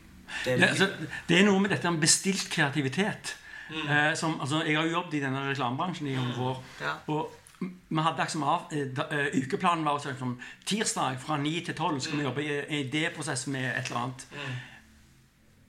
[0.45, 0.89] det ja, altså,
[1.29, 3.37] det er noe med dette med bestilt kreativitet.
[3.71, 6.63] Eh, som, altså, jeg har jo jobbet i denne reklamebransjen i 100 år.
[6.81, 6.95] Ja.
[7.13, 11.75] Og vi hadde liksom av, eh, da, uh, Ukeplanen var liksom, tirsdag fra 9 til
[11.75, 14.27] 12 skulle vi jobbe i en idéprosess med et eller annet.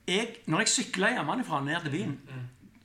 [0.07, 2.19] Jeg, når jeg sykla hjemmefra ned til byen,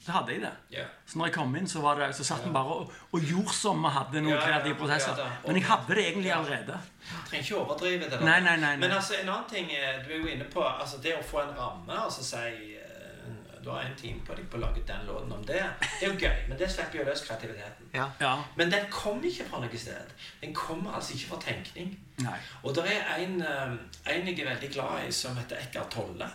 [0.00, 0.50] så hadde jeg det.
[0.72, 0.86] Yeah.
[1.06, 3.52] Så når jeg kom inn, så, var det, så satt vi bare og, og gjorde
[3.52, 5.18] som vi hadde noen kreative prosesser.
[5.46, 6.38] Men jeg hadde det egentlig Ja.
[6.38, 6.78] allerede.
[7.10, 8.20] Jeg trenger ikke overdrive det.
[8.24, 8.76] Nei, nei, nei, nei.
[8.80, 11.42] Men altså, en annen ting er, du er jo inne på altså, det å få
[11.44, 11.98] en ramme.
[12.04, 12.36] altså si
[12.78, 13.34] eh,
[13.64, 15.60] Du har en time på deg på å lage den låten om det.
[15.84, 17.90] Det er jo gøy, men det slipper jo løs kreativiteten.
[17.92, 18.06] Ja.
[18.24, 18.34] Ja.
[18.56, 20.14] Men den kommer ikke fra noe sted.
[20.40, 21.92] Den kommer altså ikke fra tenkning.
[22.24, 22.38] Nei.
[22.64, 23.76] Og det er en, eh,
[24.16, 26.30] en jeg er veldig glad i, som heter Eckhart Tolle.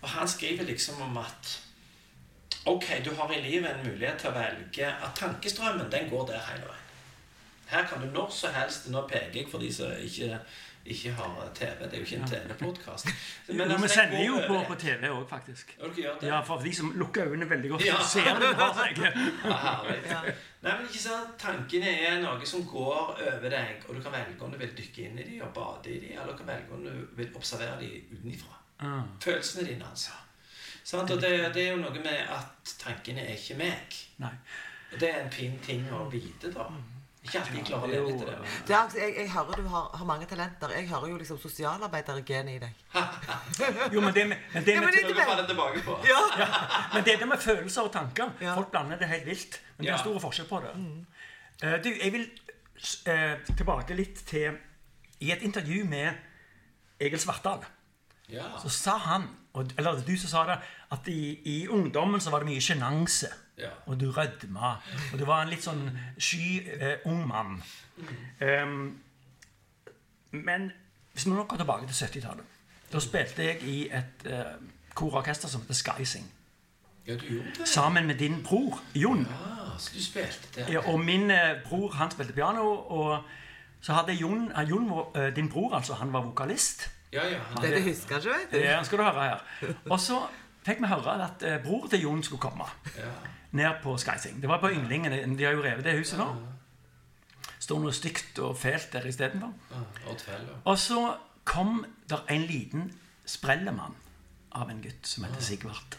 [0.00, 1.58] Og han skriver liksom om at
[2.66, 6.42] Ok, du har i livet en mulighet til å velge at tankestrømmen, den går der
[6.50, 6.88] hele veien.
[7.70, 10.38] Her kan du når som helst Nå peker jeg for de som ikke,
[10.90, 11.84] ikke har TV.
[11.84, 13.06] Det er jo ikke en TV-podkast.
[13.48, 15.76] Jo, vi sender jo på, på TV òg, faktisk.
[16.26, 17.96] Ja, for de som lukker øynene veldig godt, Ja.
[18.02, 18.98] så ser det hva jeg
[20.10, 20.20] Ja.
[20.60, 21.36] Nei, men ikke sant?
[21.40, 25.06] Tankene er noe som går over deg, og du kan velge om du vil dykke
[25.06, 27.78] inn i dem og bade i dem, eller du kan velge om du vil observere
[27.80, 28.58] dem utenfra.
[28.80, 29.06] ah.
[29.22, 30.10] Følelsene dine, altså.
[30.90, 31.10] Sant?
[31.14, 33.98] Og det, det er jo noe med at tankene er ikke meg.
[34.22, 34.32] Nei.
[34.92, 36.64] Og det er en fin ting å vite, da.
[37.20, 38.52] Ikke alltid klare å det leve etter det.
[38.66, 40.72] Det er, altså- jeg, jeg hører du har, har mange talenter.
[40.72, 42.78] Jeg hører jo liksom sosialarbeidergenet i deg.
[43.94, 45.96] Jo, men det med, men det Ja, med, men det- tilbake på.
[46.08, 46.22] Ja.
[46.94, 48.54] men det der med følelser og tanker Ja.
[48.56, 49.60] Folk blander det helt vilt.
[49.76, 50.02] Men det er Ja.
[50.02, 50.72] stor forskjell på det.
[51.62, 52.24] Eh, du, jeg vil
[53.06, 54.56] uh, tilbake litt til
[55.20, 56.14] I et intervju med
[57.00, 57.64] Egil Svartdal
[58.32, 58.48] Ja.
[58.62, 60.58] så sa han, og, eller du som sa det,
[60.94, 63.30] at i, i ungdommen så var det mye sjenanse.
[63.58, 63.70] Ja.
[63.86, 64.76] Og du rødma.
[65.12, 65.82] Og du var en litt sånn
[66.18, 67.58] sky eh, ung mann.
[68.40, 69.00] Um,
[70.30, 70.70] men
[71.12, 74.54] hvis vi nå går tilbake til 70-tallet Da spilte jeg i et eh,
[74.94, 76.24] kororkester som heter Skysing.
[77.06, 77.16] ja.
[77.64, 79.26] Sammen med din bror Jon.
[79.26, 80.66] Ja, så du spilte det.
[80.72, 82.64] Ja, og min eh, bror han spilte piano.
[82.70, 83.22] Og
[83.80, 86.90] så hadde Jon, eh, Jon eh, Din bror, altså, han var vokalist.
[87.12, 87.40] Ja, ja.
[87.54, 88.58] Han, Dette husker ikke, vet du.
[88.58, 89.74] Det skal du høre her.
[89.90, 90.20] Og så
[90.66, 93.10] fikk vi høre at eh, bror til Jon skulle komme ja.
[93.58, 94.38] ned på Skysing.
[94.42, 95.36] Det var på Ynglingen.
[95.38, 96.28] De har jo revet det huset nå.
[97.60, 99.52] Står noe stygt og fælt der istedenfor.
[99.74, 100.38] ja.
[100.64, 102.92] Og så kom der en liten
[103.26, 103.96] sprellemann
[104.54, 105.98] av en gutt som heter Sigvart.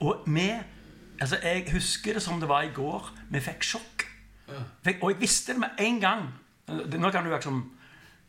[0.00, 0.52] Og vi
[1.20, 3.10] Altså, jeg husker det som det var i går.
[3.28, 4.06] Vi fikk sjokk.
[4.84, 6.22] Fikk, og jeg visste det med en gang.
[6.96, 7.58] Nå kan du liksom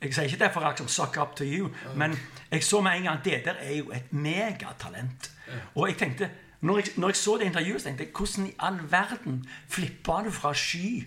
[0.01, 2.15] Jeg sier ikke det for å liksom, suck up to you, men
[2.51, 5.31] jeg så med en gang at det der er jo et megatalent.
[5.75, 6.29] Og jeg tenkte
[6.61, 10.31] når jeg, når jeg så det intervjuet, tenkte jeg hvordan i all verden flippa du
[10.31, 11.03] fra sky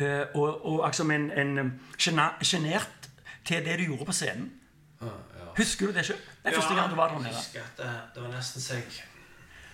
[0.00, 3.10] uh, og, og liksom en, en sjenert
[3.44, 4.52] til det du gjorde på scenen?
[5.00, 5.48] Ja, ja.
[5.56, 6.22] Husker du det sjøl?
[6.44, 9.02] Det gang du var der jeg husker at det, det var nesten så jeg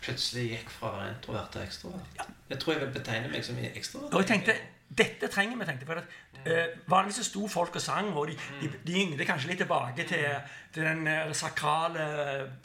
[0.01, 2.21] plutselig gikk fra å være introvert til ekstrovert.
[2.49, 4.15] Jeg tror jeg vil betegne meg som ekstrovert.
[4.15, 4.57] Og jeg tenkte
[4.99, 5.65] dette trenger vi.
[5.65, 8.97] tenkte jeg, for at eh, Vanligvis så sto folk og sang, og de, de, de
[9.05, 10.27] yngde kanskje litt tilbake til,
[10.75, 12.07] til den uh, sakrale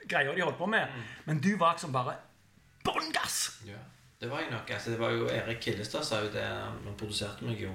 [0.09, 0.97] greia de holdt på med.
[1.25, 2.17] Men du var liksom bare
[2.85, 3.59] bånn gass!
[3.67, 3.77] Ja,
[4.21, 4.73] det var jo nok.
[4.73, 7.73] Altså, det var jo Erik Killestad sa jo det Han produserte meg jo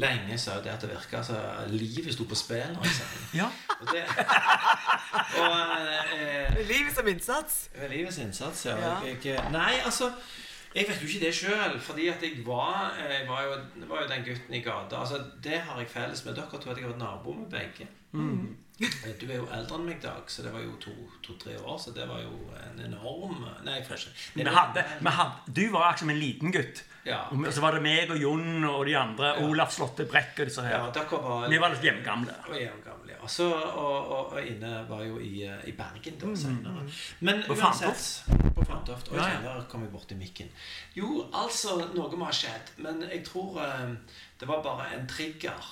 [0.00, 3.16] lenge, sa jo det at det virka altså, livet sto på spill når jeg sang.
[3.34, 3.48] Ja.
[3.80, 4.04] Og det
[5.40, 5.56] Og
[6.14, 7.70] eh, Livet som innsats.
[7.90, 8.76] Livets innsats, ja.
[8.78, 8.94] Ja.
[9.06, 10.10] Jeg, jeg, nei, altså
[10.74, 13.54] Jeg vet jo ikke det sjøl, fordi at jeg var Jeg var jo,
[13.90, 15.00] var jo den gutten i gata.
[15.00, 17.88] Altså, Det har jeg felles med dere to, at jeg har vært nabo med begge.
[18.12, 18.56] Mm.
[18.80, 21.76] Du er jo eldre enn meg, Dag, så det var jo to-tre år.
[21.78, 24.14] Så det var jo en enorm Nei, forresten.
[24.34, 26.80] Vi hadde, vi hadde, du var liksom en liten gutt.
[27.04, 27.18] Ja.
[27.32, 29.34] Og så var det meg og Jon og de andre.
[29.44, 30.90] Olaf Slåtte Brekk og disse Ja, her.
[30.96, 32.34] dere var Vi var litt hjemgamle.
[32.48, 32.56] Og
[33.20, 33.28] ja.
[33.28, 36.86] Så, og, og, og inne var jo i, eh, i Bergen da senere.
[37.20, 38.24] Men På uansett
[38.56, 39.12] På Fantoft.
[39.12, 40.50] Og senere kom jeg borti mikken.
[40.96, 42.74] Jo, altså, noe må ha skjedd.
[42.84, 43.94] Men jeg tror eh,
[44.40, 45.70] det var bare en trigger.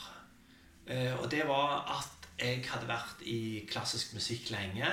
[0.87, 4.92] Eh, og det var at jeg hadde vært i klassisk musikk lenge.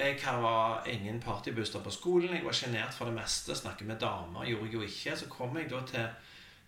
[0.00, 2.32] Jeg var ingen partybuster på skolen.
[2.34, 3.54] Jeg var sjenert for det meste.
[3.56, 5.16] Snakket med damer gjorde jeg jo ikke.
[5.16, 6.06] Så kom jeg da til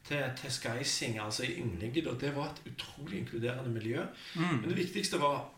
[0.08, 2.08] til, til Skysing, altså i Ynglingen.
[2.08, 4.04] Og det var et utrolig inkluderende miljø.
[4.34, 5.48] Men det viktigste var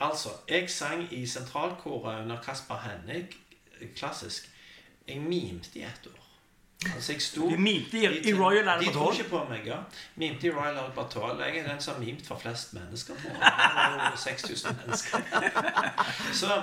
[0.00, 3.26] Altså, jeg sang i sentralkoret under Kasper Hennig,
[3.96, 4.46] klassisk.
[5.08, 6.26] Jeg mimte i ett år.
[6.94, 9.76] Altså, jeg sto Du mimte i- i Royal De tror ikke på meg, ja.
[10.16, 11.40] Mimte i Royal Albert Hall.
[11.40, 13.14] Jeg er den som har mimt for flest mennesker.
[13.14, 13.20] På.
[13.28, 15.18] Det var jo 6000 mennesker.
[16.40, 16.62] Så,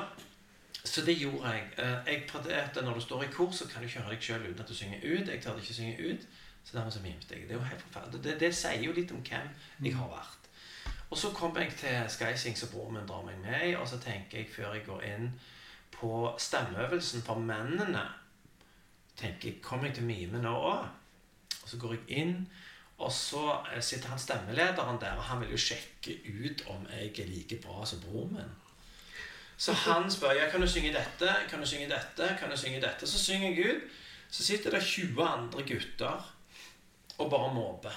[0.84, 1.64] så det gjorde jeg.
[1.78, 4.42] Eh, jeg at Når du står i kor, så kan du ikke høre deg sjøl
[4.50, 5.28] uten at du synger ut.
[5.28, 6.28] Jeg tør ikke synge ut,
[6.68, 7.48] så dermed så mimte jeg.
[7.48, 8.24] Det er jo helt forferdelig.
[8.24, 9.46] Det, det sier jo litt om hvem
[9.86, 10.50] jeg har vært.
[11.08, 14.42] Og så kom jeg til Skysing, som broren min drar meg med og så tenker
[14.42, 15.30] jeg før jeg går inn
[15.96, 18.04] på stemmeøvelsen for mennene
[19.18, 20.84] tenker jeg, Kommer jeg til mime nå òg?
[21.64, 22.36] Og så går jeg inn,
[22.98, 27.14] og så eh, sitter han stemmelederen der, og han vil jo sjekke ut om jeg
[27.24, 28.56] er like bra som broren min.
[29.58, 32.82] Så han spør ja, kan du synge dette, kan du synge dette, kan du synge
[32.82, 33.08] dette.
[33.08, 33.96] Så synger jeg ut.
[34.30, 36.34] Så sitter det 20 andre gutter
[37.18, 37.52] og bare
[37.84, 37.94] det.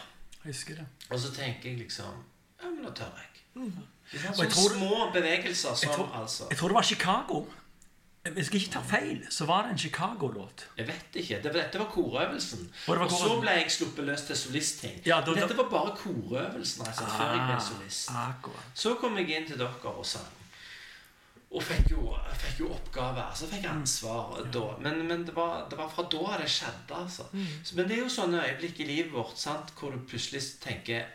[1.10, 2.20] Og så tenker jeg liksom
[2.62, 3.26] Ja, men da tør jeg.
[3.56, 7.44] Og Sånne små bevegelser som Jeg tror, altså jeg tror det var Chicago.
[8.20, 10.66] Hvis jeg ikke tar feil, så var det en Chicago-låt.
[10.76, 11.38] Jeg vet ikke.
[11.42, 12.66] Det, dette var korøvelsen.
[12.86, 14.98] Og det var Og så ble jeg sluppet løs til solistting.
[15.06, 18.10] Ja, Dette var bare korøvelsen altså, før jeg ble Ah, solist.
[18.10, 18.66] akkurat.
[18.74, 20.28] Så kom jeg inn til dere og sang.
[21.50, 22.04] Og fikk jo,
[22.38, 23.32] fikk jo oppgaver.
[23.34, 24.64] Så fikk jeg ansvar da.
[24.84, 27.26] Men, men det, var, det var fra da det skjedde, altså.
[27.64, 31.08] Så, men det er jo sånne øyeblikk i livet vårt sant, hvor du plutselig tenker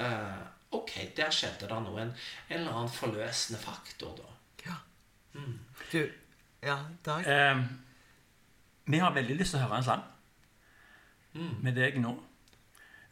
[0.00, 0.40] uh,
[0.76, 2.00] Ok, der skjedde det noe.
[2.00, 2.14] En,
[2.48, 4.32] en eller annen forløsende faktor, da.
[4.70, 4.78] Ja.
[5.92, 6.00] Du
[6.64, 7.28] Ja, Dag?
[7.28, 7.60] Eh,
[8.86, 10.02] vi har veldig lyst til å høre en sang
[11.62, 12.14] med deg nå.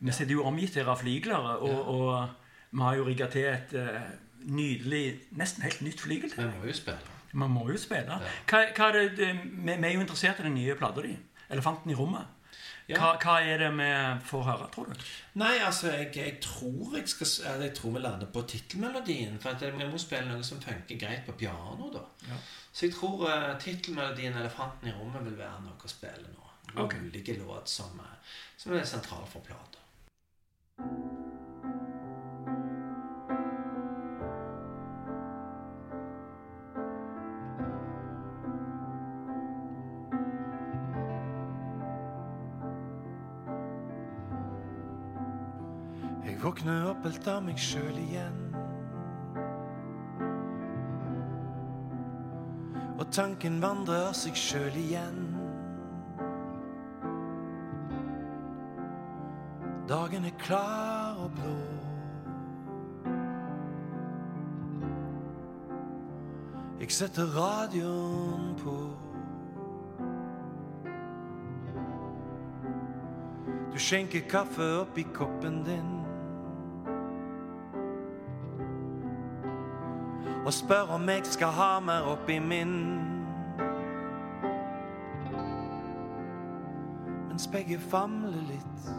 [0.05, 3.75] Vi sitter jo omgitt her av flygler, og, og vi har jo rigga til et
[3.79, 4.07] eh,
[4.45, 6.33] nydelig, nesten helt nytt flygel.
[6.37, 7.13] Vi må jo spille.
[7.33, 8.21] Man må jo spille.
[8.51, 11.17] Hva, hva er det, det- vi, vi er jo interessert i den nye plata di.
[11.51, 12.27] 'Elefanten i rommet'.
[12.89, 12.99] Ja.
[13.01, 13.89] Hva, hva er det vi
[14.29, 14.95] får høre, tror du?
[15.41, 17.27] Nei, altså, jeg, jeg tror jeg skal
[17.63, 19.39] Jeg tror vi lander på tittelmelodien.
[19.41, 22.05] For jeg må spille noe som funker greit på piano, da.
[22.29, 22.39] Ja.
[22.73, 26.45] Så jeg tror uh, tittelmelodien 'Elefanten i rommet' vil være noe å spille nå.
[26.85, 26.99] Okay.
[26.99, 28.17] Ulike låt som, eh,
[28.57, 29.79] som er sentral for plata.
[46.55, 48.37] Jeg våkner opp helt av meg sjøl igjen.
[52.95, 55.19] Og tanken vandrer seg sjøl igjen.
[59.91, 61.57] Dagen er klar og blå.
[66.85, 68.79] Jeg setter radioen på.
[73.75, 76.04] Du skjenker kaffe oppi koppen din.
[80.45, 82.75] Og spør om jeg skal ha mer oppi min.
[87.29, 88.91] Mens begge famler litt.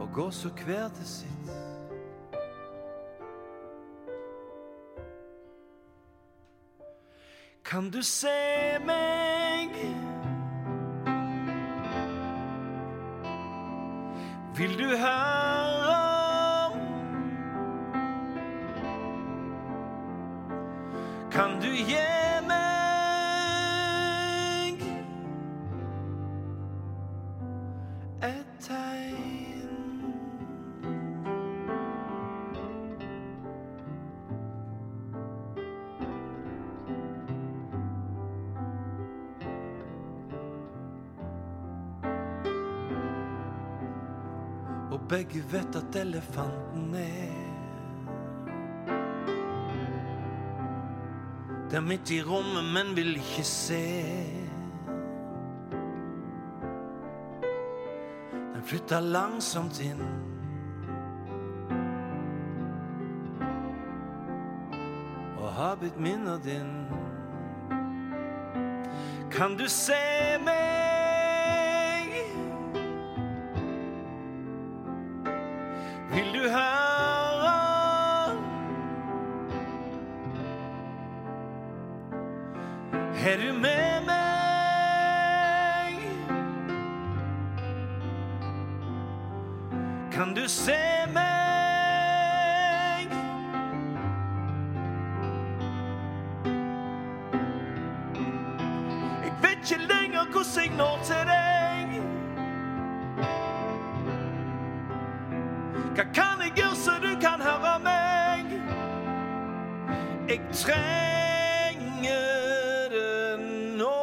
[0.00, 1.50] Og går så hver til sitt.
[7.64, 8.28] Kan du se
[8.84, 9.70] meg?
[14.56, 15.59] Vil du høre?
[21.40, 21.96] Kan du gi
[22.44, 22.56] meg
[28.28, 29.72] et tegn?
[44.90, 47.29] Og begge vet at elefanten er
[51.70, 53.84] Der midt i rommet, men vil ikke se.
[58.54, 60.02] Den flytter langsomt inn.
[65.38, 66.74] Og har blitt minner din.
[69.30, 70.02] Kan du se
[70.44, 70.89] meg?
[106.00, 108.46] Hva kan jeg gjøre så du kan høre meg?
[110.30, 112.14] Jeg trenger
[112.88, 113.40] det
[113.76, 113.98] nå.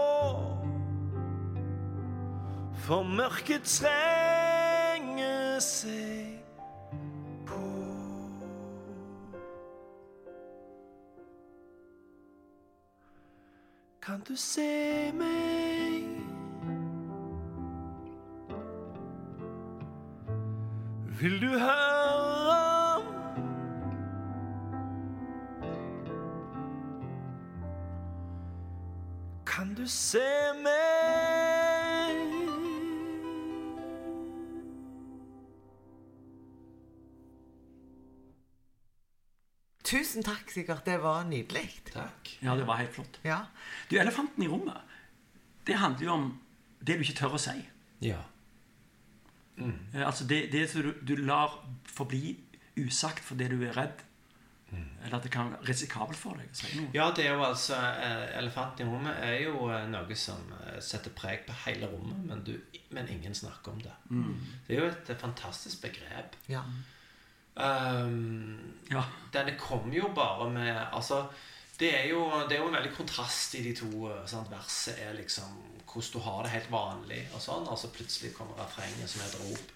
[2.86, 6.38] For mørket trenger seg
[7.50, 7.66] på.
[14.06, 15.87] Kan du se meg?
[21.20, 23.02] Vil du høre?
[29.46, 30.22] Kan du se
[30.62, 32.22] meg?
[39.82, 40.84] Tusen takk, Sigurd.
[40.86, 41.66] Det var nydelig.
[41.90, 42.38] Takk.
[42.44, 43.18] Ja, det var helt flott.
[43.26, 43.40] Ja.
[43.90, 44.78] Du, Elefanten i rommet,
[45.66, 46.32] det handler jo om
[46.86, 47.58] det du ikke tør å si.
[48.06, 48.22] Ja.
[49.60, 52.36] Eh, Altså det, det som du, du lar forbli
[52.78, 54.04] usagt fordi du er redd.
[55.06, 56.89] Eller at det kan være risikabelt for deg å si noe.
[56.93, 60.41] Ja, det er jo altså eh, Elefanten i rommet er jo eh, noe som
[60.84, 62.52] setter preg på hele rommet, men, du,
[62.91, 63.93] men ingen snakker om det.
[64.67, 66.36] Det er jo et fantastisk begrep.
[66.52, 66.65] ja.
[67.58, 68.58] Um,
[68.91, 69.02] Ja.
[69.34, 71.24] Denne kommer jo bare med Altså,
[71.80, 74.12] det er jo, det er jo en veldig kontrast i de to.
[74.26, 74.52] Sant?
[74.52, 78.60] Verset er liksom hvordan du har det helt vanlig, og sånn, og så plutselig kommer
[78.60, 79.73] refrenget som et rop.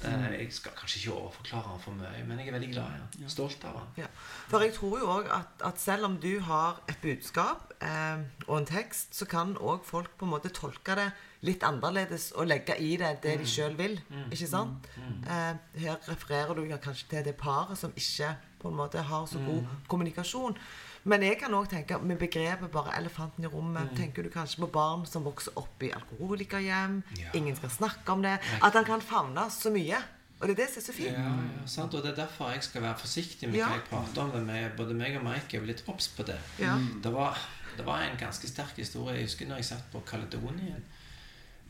[0.00, 0.22] Mm.
[0.32, 3.28] Jeg skal kanskje ikke overforklare han for mye, men jeg er veldig glad i han.
[3.28, 3.88] Stolt av han.
[4.00, 4.06] Ja.
[4.48, 8.54] For jeg tror jo òg at, at selv om du har et budskap eh, og
[8.58, 11.10] en tekst, så kan òg folk på en måte tolke det
[11.44, 13.98] litt annerledes og legge i det det de sjøl vil.
[14.30, 14.88] Ikke sant?
[15.00, 15.52] Eh,
[15.84, 19.68] her refererer du kanskje til det paret som ikke på en måte har så god
[19.88, 20.56] kommunikasjon.
[21.04, 23.96] Men jeg kan òg tenke med begrepet bare 'elefanten i rommet'.
[23.96, 27.02] Tenker du kanskje på barn som vokser opp i alkoholikerhjem?
[27.18, 27.30] Ja.
[27.34, 28.38] Ingen skal snakke om det.
[28.62, 29.96] At han kan favne så mye.
[30.40, 31.12] Og det er det som er så fint.
[31.12, 31.94] Ja, ja, sant?
[31.94, 33.66] Og det er derfor jeg skal være forsiktig med Ja.
[33.68, 34.76] hva jeg prater om det med.
[34.76, 36.38] Både meg og Mike er litt obs på det.
[36.58, 36.78] Ja.
[37.02, 37.38] Det, var,
[37.76, 39.14] det var en ganske sterk historie.
[39.16, 40.82] Jeg husker når jeg satt på Caledonien.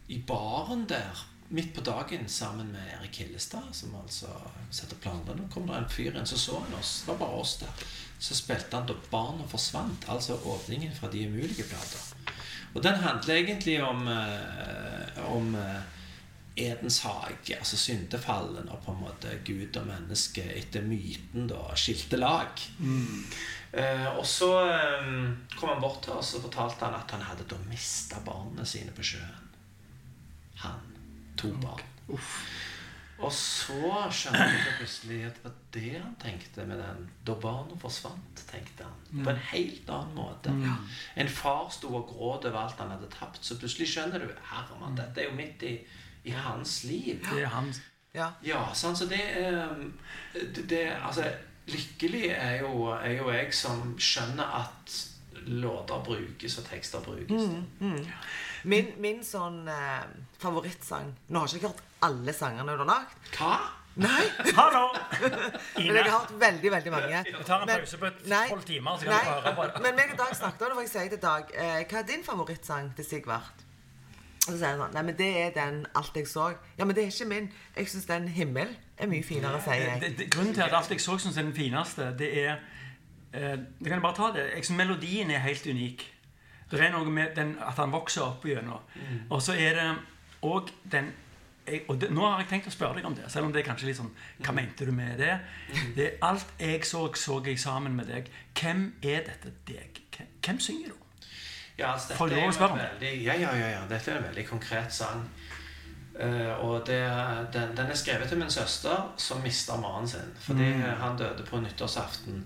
[0.09, 4.31] I baren der, midt på dagen, sammen med Erik Hillestad, som altså
[4.71, 5.35] setter planer.
[5.35, 7.01] Nå kom det en fyr inn, så så han oss.
[7.03, 7.87] Det var bare oss der.
[8.19, 12.01] Så spilte han da 'Barna forsvant', altså åpningen fra De umulige plater.
[12.75, 15.83] Og den handler egentlig om, eh, om eh,
[16.57, 22.17] Edens hage, altså syndefallen, og på en måte Gud og menneske etter myten da skilte
[22.17, 22.63] lag.
[23.73, 25.13] Eh, og så eh,
[25.57, 28.93] kom han bort til oss og fortalte han at han hadde da mista barna sine
[28.93, 29.50] på sjøen.
[31.41, 31.87] To barn.
[33.21, 37.03] Og så skjønte jeg plutselig at det var det han tenkte med den.
[37.27, 39.25] Da barna forsvant, tenkte han.
[39.25, 40.55] På en helt annen måte.
[41.21, 43.43] En far sto og gråt over alt han hadde tapt.
[43.45, 45.77] Så plutselig skjønner du Herman, dette er jo midt i,
[46.25, 47.21] i hans liv.
[47.29, 47.83] Det er hans.
[48.17, 48.33] Ja.
[48.43, 49.69] Ja, sånn, så det er
[50.35, 51.29] det, det, Altså,
[51.71, 54.97] lykkelig er jo, er jo jeg som skjønner at
[55.47, 57.53] låter brukes og tekster brukes.
[58.65, 60.03] Min, min sånn eh,
[60.41, 63.15] favorittsang Nå har ikke jeg hørt alle sangene du har lagd.
[63.37, 63.55] Hva?
[64.01, 64.23] Nei!
[64.59, 64.87] Hallo!
[65.77, 67.23] Men jeg har hørt veldig veldig mange.
[67.27, 69.83] Vi tar en Men- pause på Nei, tolv timer, så kan vi høre på det.
[69.85, 72.07] men meg og Dag snakket om det, for jeg sier til Dag eh, Hva er
[72.09, 73.67] din favorittsang til Sigvart?
[74.47, 76.55] Og så sier han sånn Nei, men det er den 'Alt jeg så'.
[76.79, 77.51] Ja, men det er ikke min.
[77.77, 80.01] Jeg syns den 'Himmel' er mye finere, sier jeg.
[80.01, 82.57] Det, det, grunnen til at alt jeg så er den fineste, det er
[83.35, 84.47] eh, kan jeg bare ta det.
[84.55, 86.07] Jeg synes Melodien er helt unik.
[86.71, 88.79] Det er noe med den, at han vokser opp gjennom.
[89.31, 89.89] Og så er det
[90.47, 91.13] òg den
[91.67, 93.61] jeg, og det, Nå har jeg tenkt å spørre deg om det, selv om det
[93.61, 94.09] er kanskje litt sånn
[94.43, 95.35] Hva mente du med det?
[95.95, 98.31] det er alt jeg så, så jeg sammen med deg.
[98.59, 100.01] Hvem er dette deg?
[100.17, 100.97] Hvem, hvem synger du?
[101.79, 103.13] Ja, altså, Får jeg lov å spørre om det?
[103.23, 103.83] ja, ja, ja, ja.
[103.91, 105.23] Dette er en veldig konkret sang.
[106.21, 106.99] Uh, og det,
[107.55, 110.33] den, den er skrevet til min søster, som mista mannen sin.
[110.47, 110.83] Fordi Mm.
[111.01, 112.43] han døde på nyttårsaften.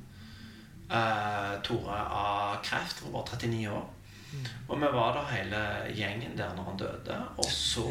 [0.91, 3.01] Uh, Tore av kreft.
[3.03, 3.87] Hun var bare 39 år.
[4.35, 4.47] Mm.
[4.69, 5.61] Og vi var der hele
[5.95, 7.19] gjengen der når han døde.
[7.39, 7.89] Og så,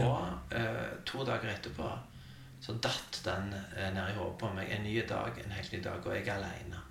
[0.51, 1.89] eh, to dager etterpå,
[2.61, 4.71] så datt den eh, ned i hodet på meg.
[4.71, 6.83] En ny dag, en helt ny dag, og jeg er aleine.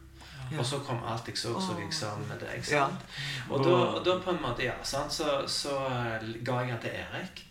[0.59, 2.59] Og så kom alt jeg så, så jeg sammen med deg.
[2.71, 2.89] Ja.
[2.89, 3.07] sant?
[3.51, 5.13] Og da, da på en måte, ja, sant?
[5.13, 7.47] Så, så eh, ga jeg den til Erik.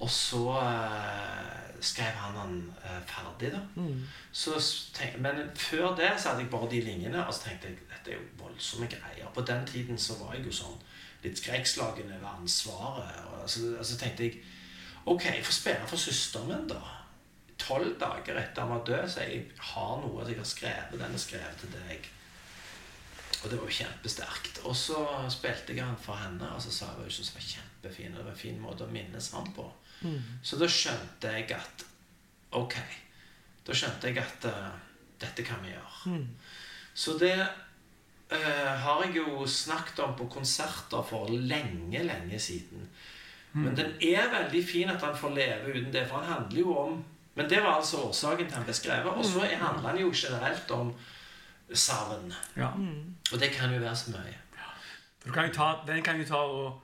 [0.00, 3.62] Og så eh, skrev han den eh, ferdig, da.
[4.32, 4.54] Så
[4.94, 8.14] tenk, men før det så hadde jeg bare de linjene, og så tenkte jeg dette
[8.14, 9.28] er jo voldsomme greier.
[9.34, 10.78] På den tiden så var jeg jo sånn
[11.24, 13.20] litt skrekkslagen over ansvaret.
[13.40, 14.40] Og så, og så tenkte jeg
[15.08, 16.80] Ok, jeg får spille for søsteren min, da.
[17.60, 20.96] Tolv dager etter han var død, så jeg har noe jeg har skrevet.
[21.00, 22.08] Den er skrevet til deg.
[23.40, 24.60] Og det var jo kjempesterkt.
[24.68, 25.00] Og så
[25.32, 28.16] spilte jeg han for henne, og så sa hun at det var kjempefin.
[28.16, 29.64] Det var en fin måte å minnes han på.
[30.44, 31.86] Så da skjønte jeg at
[32.56, 32.74] Ok.
[33.66, 34.72] Da skjønte jeg at uh,
[35.22, 36.16] dette kan vi gjøre.
[36.94, 37.36] Så det
[38.32, 42.88] eh, har jeg jo snakket om på konserter for lenge, lenge siden.
[43.52, 46.76] Men den er veldig fin at han får leve uten det, for han handler jo
[46.78, 47.00] om
[47.34, 49.06] Men det var altså årsaken til han ble skrevet.
[49.16, 50.92] Og så handler han jo generelt om
[51.72, 52.32] savn.
[52.56, 52.68] Ja.
[53.32, 54.34] Og det kan jo være så mye.
[55.24, 56.80] Du kan jo ta, den kan jo ta og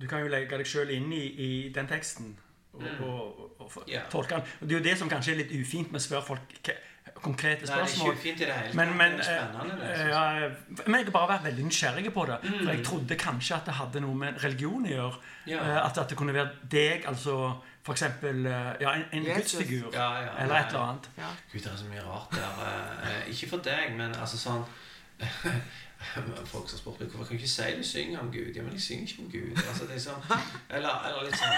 [0.00, 2.36] Du kan jo legge deg sjøl inn i, i den teksten.
[2.72, 4.00] Og, og, og, og Ja.
[4.10, 4.44] tolke den.
[4.60, 6.70] Og det er jo det som kanskje er litt ufint med å spørre folk
[7.14, 7.68] ke- spørsmål.
[7.68, 9.78] Nei, det er ikke fint i det hele Men, det er spennende.
[9.80, 10.08] Det, eh, jeg.
[10.08, 12.38] ja, men jeg har bare vært veldig nysgjerrig på det.
[12.64, 15.18] For jeg trodde kanskje at det hadde noe med religion å gjøre.
[15.46, 15.58] Ja.
[15.64, 17.38] Eh, At, at det kunne være deg, altså
[17.82, 19.90] for eksempel eh, ja, en, en gudsfigur.
[19.94, 21.08] Ja, ja, eller et eller annet.
[21.18, 21.30] Ja.
[21.52, 22.64] Gud, det er så mye rart der.
[23.08, 24.64] Eh, ikke for deg, men altså sånn
[25.98, 28.52] Folk som har spurt meg hvorfor kan ikke si du synger om Gud.
[28.54, 29.58] Ja, men jeg synger ikke om Gud.
[29.64, 30.22] Altså, det sånn,
[30.76, 31.56] eller, eller litt sånn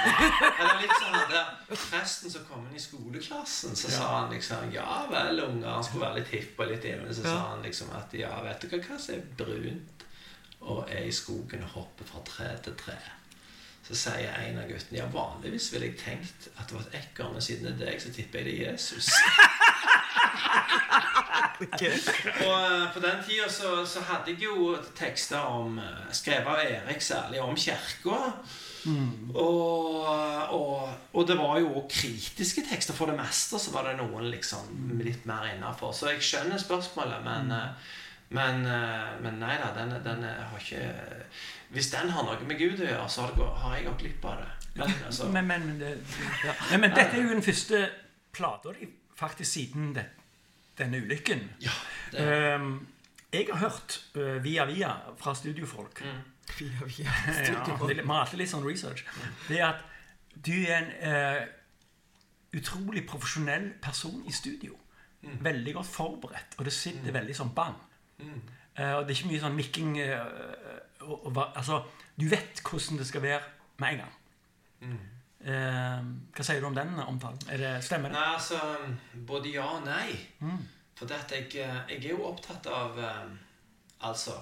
[0.48, 5.04] Eller litt sånn der Presten som kom inn i skoleklassen, så sa han liksom Ja
[5.12, 5.68] vel, unger.
[5.68, 7.12] Han skulle være litt hipp og litt hjemme.
[7.14, 10.06] Så sa han liksom at ja, vet du hva, hva som er brunt
[10.60, 12.98] og er i skogen og hopper fra tre til tre?
[13.86, 17.32] Så sier en av guttene ja, vanligvis ville jeg tenkt at det var et ekorn,
[17.36, 19.08] men siden det er deg, så tipper jeg det er Jesus.
[21.60, 26.60] Og eh, på den tida så, så hadde jeg jo tekster om eh, Skrevet av
[26.64, 28.20] Erik særlig om kirka.
[29.36, 30.06] Og,
[30.56, 32.96] og, og det var jo òg kritiske tekster.
[32.96, 35.92] For det meste så var det noen liksom litt mer innafor.
[35.96, 37.90] Så jeg skjønner spørsmålet, men eh,
[38.30, 40.84] men, eh, men nei da, den, den har ikke
[41.74, 44.50] Hvis den har noe med Gud å gjøre, så har, jeg gått glipp av det.
[44.76, 45.90] Men, altså, Men, men, men, det,
[46.70, 47.82] men, men dette er jo den første
[48.30, 48.86] plata di
[49.20, 50.06] faktisk siden det,
[50.80, 51.44] denne ulykken.
[51.60, 51.76] ja,
[52.12, 52.72] det, Ehm,
[53.30, 54.90] jeg har hørt uh, via via
[55.20, 56.00] fra studiofolk
[56.58, 57.06] Via, via.
[57.46, 59.04] ja, det, Vi har alltid litt sånn research.
[59.46, 59.84] Det er at
[60.34, 61.42] du er en eh,
[62.58, 64.74] utrolig profesjonell person i studio.
[65.20, 67.76] Veldig godt forberedt, og det sitter veldig sånn bang.
[68.20, 70.20] Eh, og det er ikke mye sånn mikking eh,
[71.04, 71.82] og, og, Altså,
[72.16, 73.42] du vet hvordan det skal være
[73.82, 74.98] med en gang.
[75.40, 76.00] Eh,
[76.36, 77.40] hva sier du om den omtalen?
[77.48, 78.18] Er det, stemmer det?
[78.18, 78.58] Nei, altså
[79.26, 80.12] Både ja og nei.
[80.98, 83.38] For det jeg, eh, jeg er jo opptatt av um,
[84.04, 84.34] Altså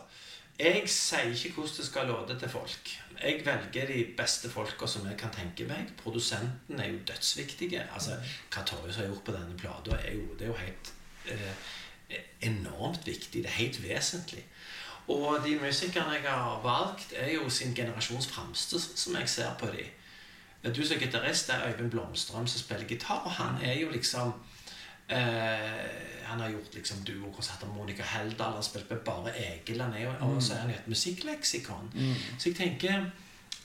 [0.58, 2.90] Jeg sier ikke hvordan det skal låte til folk.
[3.22, 5.92] Jeg velger de beste folka som jeg kan tenke meg.
[6.02, 7.84] Produsenten er jo dødsviktige.
[7.94, 8.18] Altså,
[8.50, 10.92] Hva Torjus har gjort på denne plata, er jo, det er jo helt
[11.30, 13.44] eh, enormt viktig.
[13.44, 14.42] Det er helt vesentlig.
[15.08, 19.70] Og de musikerne jeg har valgt, er jo sin generasjons fremste, som jeg ser på
[19.72, 19.86] de.
[20.64, 24.32] Du som gitarist er Øyvind Blomstrøm som spiller gitar, og han er jo liksom
[25.08, 25.84] eh,
[26.26, 29.94] Han har gjort liksom duokonserter med Monica Heldal, han har spilt med Bare Egil, han
[29.94, 31.92] er jo, og så er han jo et musikkleksikon.
[32.38, 33.06] Så jeg tenker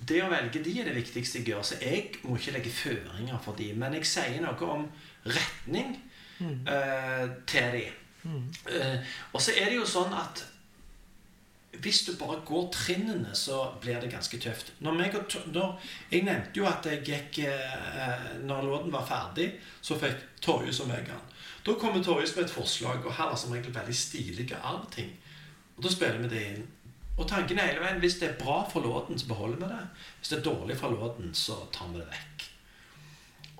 [0.07, 3.39] det å velge de er det viktigste jeg gjør, så jeg må ikke legge føringer
[3.43, 4.87] for de, men jeg sier noe om
[5.25, 5.97] retning
[6.41, 7.83] eh, til de.
[8.71, 10.45] Eh, og så er det jo sånn at
[11.81, 14.73] hvis du bare går trinnene, så blir det ganske tøft.
[14.79, 19.49] Når og, når, jeg nevnte jo at jeg gikk eh, Når låten var ferdig,
[19.81, 21.09] så fikk Torjus og meg.
[21.65, 25.11] Da kommer Torjus med et forslag, og han har som regel veldig stilige arvting.
[25.77, 26.63] Og da spiller vi det inn.
[27.17, 29.83] Og tanken er hele veien hvis det er bra for låten, så beholder vi det.
[30.19, 32.47] Hvis det er dårlig for låten, så tar vi det vekk.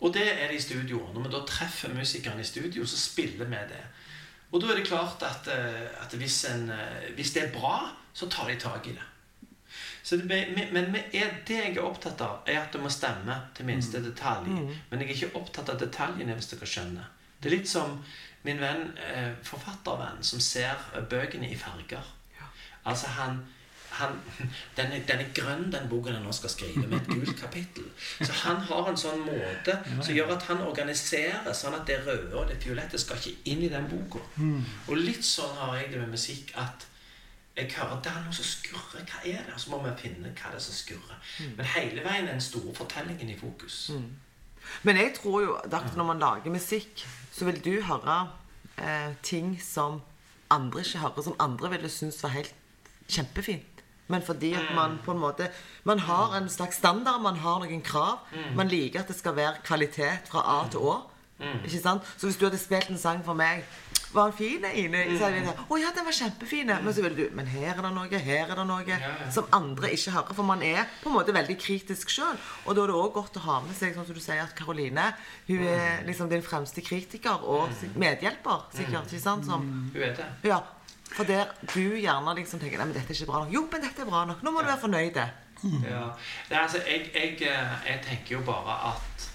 [0.04, 1.02] Og det er det i studio.
[1.14, 3.84] Når vi da treffer musikerne i studio, så spiller vi det.
[4.52, 7.78] Og da er det klart at, eh, at hvis, en, eh, hvis det er bra,
[8.14, 9.08] så tar de tak i det.
[10.04, 10.94] Så det men-
[11.48, 14.48] det jeg er opptatt av, er at det må stemme til minste detalj.
[14.90, 17.06] Men jeg er ikke opptatt av detaljene, hvis dere skjønner.
[17.42, 18.04] Det er litt som
[18.44, 22.04] min venn, eh, forfattervenn, som ser eh, bøkene i farger.
[22.86, 23.40] Altså han,
[23.92, 24.20] han
[24.76, 27.86] den, er, den er grønn, den boken han nå skal skrive, med et gult kapittel.
[28.22, 32.36] Så han har en sånn måte som gjør at han organiserer sånn at det røde
[32.36, 34.20] og det fiolette skal ikke inn i den boka.
[34.90, 36.86] Og litt sånn har jeg det med musikk at
[37.58, 39.04] jeg hører det er noe som skurrer.
[39.06, 39.58] Hva er det?
[39.62, 41.20] Så må vi finne hva det er som skurrer.
[41.58, 43.92] Men hele veien er den store fortellingen i fokus.
[44.84, 48.18] Men jeg tror jo at når man lager musikk, så vil du høre
[48.78, 50.02] eh, ting som
[50.50, 52.56] andre ikke hører, som andre ville synes var helt
[53.10, 53.84] kjempefint.
[54.08, 55.48] Men fordi at man på en måte
[55.84, 58.20] Man har en slags standard, man har noen krav.
[58.56, 60.98] Man liker at det skal være kvalitet fra A til Å.
[61.64, 62.04] Ikke sant?
[62.18, 63.64] Så hvis du hadde spilt en sang for meg
[64.14, 65.04] var den fin, Ine?
[65.18, 66.72] Så hadde jeg å ja, den var kjempefin.
[66.72, 69.12] Men så ville du Men her er det noe, her er det noe ja.
[69.34, 70.38] som andre ikke hører.
[70.38, 72.38] For man er på en måte veldig kritisk sjøl.
[72.66, 74.56] Og da er det òg godt å ha med seg, sånn som du sier, at
[74.58, 75.10] Karoline
[75.48, 79.12] hun er liksom din fremste kritiker og medhjelper, sikkert.
[79.12, 79.48] ikke sant?
[79.48, 80.30] Som, hun vet det?
[80.50, 80.62] ja,
[81.14, 83.54] For der du gjerne liksom tenker Nei, men dette er ikke bra nok.
[83.54, 84.44] Jo, men dette er bra nok.
[84.44, 85.20] Nå må du være fornøyd.
[85.64, 86.06] Ja.
[86.50, 89.28] Det, er altså, jeg, jeg, eh, jeg tenker jo bare at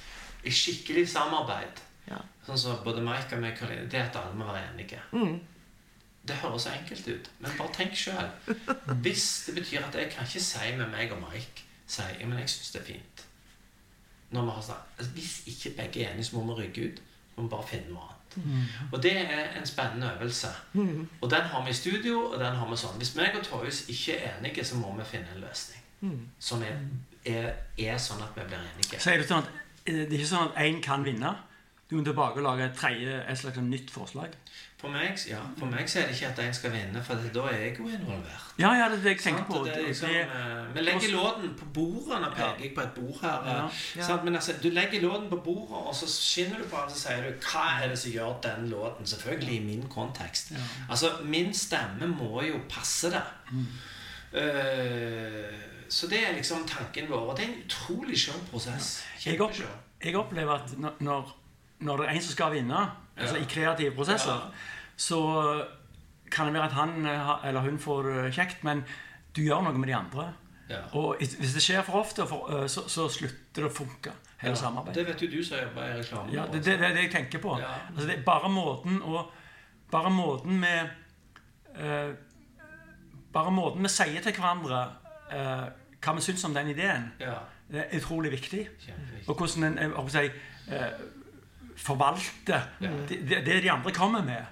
[0.45, 2.19] i skikkelig samarbeid Ja.
[2.47, 5.01] Sånn som både Mike og meg, Karoline, det er at alle må være enige.
[6.29, 8.29] Det høres så enkelt ut, men bare tenk sjøl.
[9.05, 12.51] Hvis det betyr at jeg kan ikke si med meg og Mike si, men jeg
[12.53, 13.23] syns det er fint
[14.31, 16.99] Når vi har snakket, altså, Hvis ikke begge er enige, så må vi rygge ut.
[17.01, 18.15] Så må vi bare finne noe annet.
[18.93, 20.49] Og det er en spennende øvelse.
[21.21, 22.97] Og den har vi i studio, og den har vi sånn.
[23.01, 25.85] Hvis meg og Torjus ikke er enige, så må vi finne en løsning
[26.39, 26.77] som er,
[27.27, 27.49] er,
[27.79, 29.01] er sånn at vi blir enige.
[29.03, 29.49] Sier du sånn at
[29.89, 31.33] det er ikke sånn at én kan vinne?
[31.91, 34.35] Du må tilbake og lage et tredje, et slags nytt forslag?
[34.79, 37.45] For meg, ja, for meg så er det ikke at en skal vinne, for da
[37.51, 38.45] er jeg jo involvert.
[38.61, 39.63] Ja, ja, det er det jeg tenker på.
[39.67, 42.21] Er liksom, Det- eh, vi legger låten på bordet.
[42.21, 43.49] Nå peker jeg på et bord her.
[43.49, 43.69] Ja.
[43.97, 44.03] ja.
[44.07, 44.25] sant?
[44.25, 47.23] Men altså, du legger låten på bordet, og så skinner du på den, så sier
[47.25, 49.07] du hva er det som gjør den låten.
[49.07, 50.53] Selvfølgelig i min kontekst.
[50.91, 53.25] Altså, min stemme må jo passe det.
[54.35, 55.55] Eh,
[55.89, 57.31] så det er liksom tanken vår.
[57.31, 59.03] Og det er en utrolig skjønn prosess.
[59.19, 59.79] Kjempeskjønn.
[60.05, 61.35] jeg opplever at når,
[61.81, 62.83] når, det er en som skal vinne,
[63.19, 64.49] altså i kreative prosesser,
[64.99, 65.21] så
[66.31, 68.85] kan det være at han eh, eller hun får det kjekt, men
[69.37, 70.29] du gjør noe med de andre.
[70.69, 70.83] Ja.
[70.99, 74.13] Og hvis det skjer for ofte, eh, så, så slutter det å funke,
[74.43, 75.01] hele samarbeidet.
[75.01, 76.35] Det vet jo du som jobber i reklame.
[76.35, 77.57] Ja, det, det, det er det jeg tenker på.
[77.63, 77.73] Ja.
[77.89, 79.25] Altså, det er bare måten å
[79.91, 80.73] bare måten vi
[81.81, 82.11] eh,
[83.33, 84.79] Bare måten vi sier til hverandre
[85.33, 85.65] eh,
[86.01, 87.35] hva vi syns om den ideen, Ja.
[87.69, 88.63] det er utrolig viktig.
[89.27, 90.31] Og hvordan en jeg jeg,
[90.71, 91.18] å
[92.83, 94.45] eh, det, det det de andre kommer med.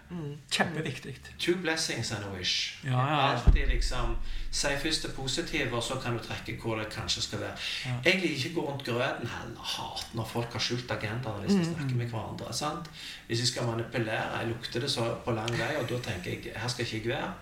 [0.51, 1.17] Kjempeviktig.
[1.39, 2.79] Two blessings and a wish.
[2.85, 3.33] Ja, ja, ja.
[3.33, 4.17] Alltid liksom
[4.57, 7.57] Si først det positive, og så kan du trekke hvor det kanskje skal være.
[8.05, 9.65] Jeg liker ikke å gå rundt grøten heller.
[9.73, 12.53] Hater når folk har skjult agenda når de skal snakke med hverandre.
[12.57, 12.89] sant?
[13.27, 16.55] Hvis jeg skal manipulere, jeg lukter det så på lang vei, og da tenker jeg
[16.57, 17.35] her skal ikke jeg være.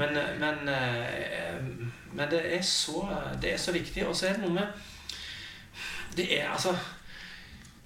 [0.00, 1.62] Men, men, eh,
[2.12, 3.06] men det, er så,
[3.42, 4.06] det er så viktig.
[4.08, 4.66] Og så er det noe med
[6.16, 6.74] Det er altså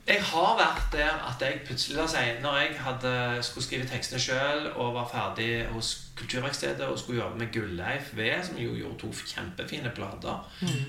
[0.06, 4.20] jeg har vært der at jeg plutselig la si, Når jeg hadde, skulle skrive tekstene
[4.22, 8.98] sjøl og var ferdig hos Kulturverkstedet og skulle jobbe med Gulleif V, som jo gjorde
[9.02, 10.38] to kjempefine plater,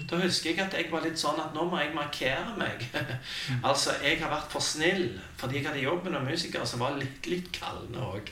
[0.10, 2.86] da husker jeg at jeg var litt sånn at nå må jeg markere meg.
[3.70, 6.96] altså, jeg har vært for snill fordi jeg hadde jobb med noen musikere som var
[6.96, 8.32] litt, litt kalne òg.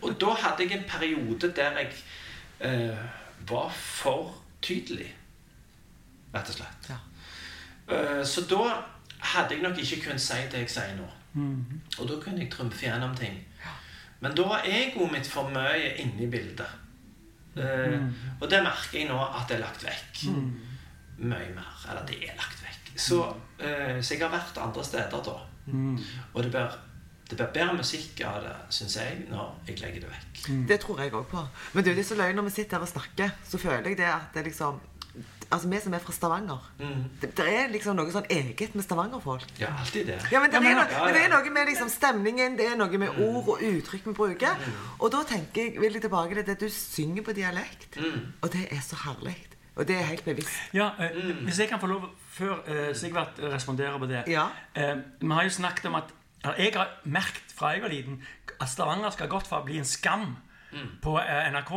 [0.00, 1.92] og da hadde jeg en periode der jeg
[2.64, 3.04] uh,
[3.50, 4.32] var for
[4.64, 5.10] tydelig,
[6.32, 6.90] rett og slett.
[6.94, 7.02] Ja.
[7.84, 8.93] Uh, Så da
[9.32, 11.06] hadde jeg nok ikke kunnet si det jeg sier nå.
[11.98, 13.40] Og da kunne jeg trumfe gjennom ting.
[14.20, 16.66] Men da var egoet mitt for mye inne i bildet.
[17.56, 17.98] Eh,
[18.40, 20.22] Og det merker jeg nå at det er lagt vekk.
[21.18, 21.74] Mye mer.
[21.90, 22.92] Eller det er lagt vekk.
[22.96, 23.20] Så,
[23.58, 25.36] eh, så jeg har vært andre steder da.
[26.34, 26.74] Og det blir,
[27.30, 30.42] det blir bedre musikk av det, syns jeg, når jeg legger det vekk.
[30.68, 31.44] Det tror jeg òg på.
[31.74, 33.96] Men du, det er så løgn når vi sitter her og snakker, så føler jeg
[34.02, 34.80] det at det liksom
[35.52, 36.62] Altså vi som er fra Stavanger
[37.20, 39.44] det, det er liksom noe sånn eget med Stavanger-folk.
[39.60, 40.16] Ja, alltid det.
[40.32, 41.26] Ja, men det, Ja, men- er, noe, ja, men det ja.
[41.28, 44.56] er noe med liksom stemningen, det er noe med ord og uttrykk vi bruker.
[44.98, 47.98] Og da tenker jeg, vil jeg tilbake til det du synger på dialekt.
[48.42, 49.36] Og det er så herlig.
[49.76, 50.50] Og det er helt bevisst.
[50.72, 51.10] Ja, eh,
[51.44, 54.46] Hvis jeg kan få lov, før eh, Sigvart responderer på det Ja.
[54.74, 56.04] eh, Vi har jo snakket om at
[56.58, 58.22] Jeg har merket fra jeg var liten
[58.60, 60.36] at Stavanger skal godt for å bli en skam
[61.04, 61.72] på eh, NRK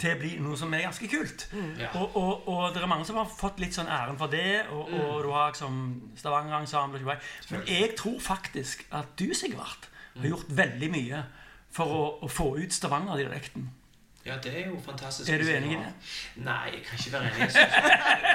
[0.00, 1.46] til å bli noe som er ganske kult.
[1.78, 1.90] Ja.
[2.00, 4.66] Og, og, og det er mange som har fått litt sånn æren for det.
[4.74, 5.82] Og, og du har liksom
[6.20, 7.02] Stavanger-ensemble.
[7.06, 7.30] og.
[7.50, 11.24] Men jeg tror faktisk at du, Sigvart, har gjort veldig mye
[11.70, 13.68] for å, å få ut Stavanger-dialekten.
[14.26, 15.30] Ja, det er jo fantastisk.
[15.30, 15.92] Er du enig i det?
[16.44, 17.48] Nei, jeg kan ikke være enig.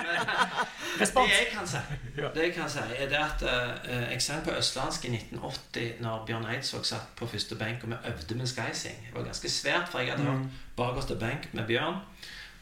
[1.01, 1.29] Respons.
[1.29, 1.81] det jeg kan si,
[2.15, 6.23] det jeg kan si er det at uh, jeg sang på østlandsk i 1980 når
[6.25, 8.97] Bjørn Eidsvåg satt på første benk, og vi øvde med Skysing.
[9.05, 12.01] Det var ganske svært, for jeg hadde hørt bakerste benk med Bjørn.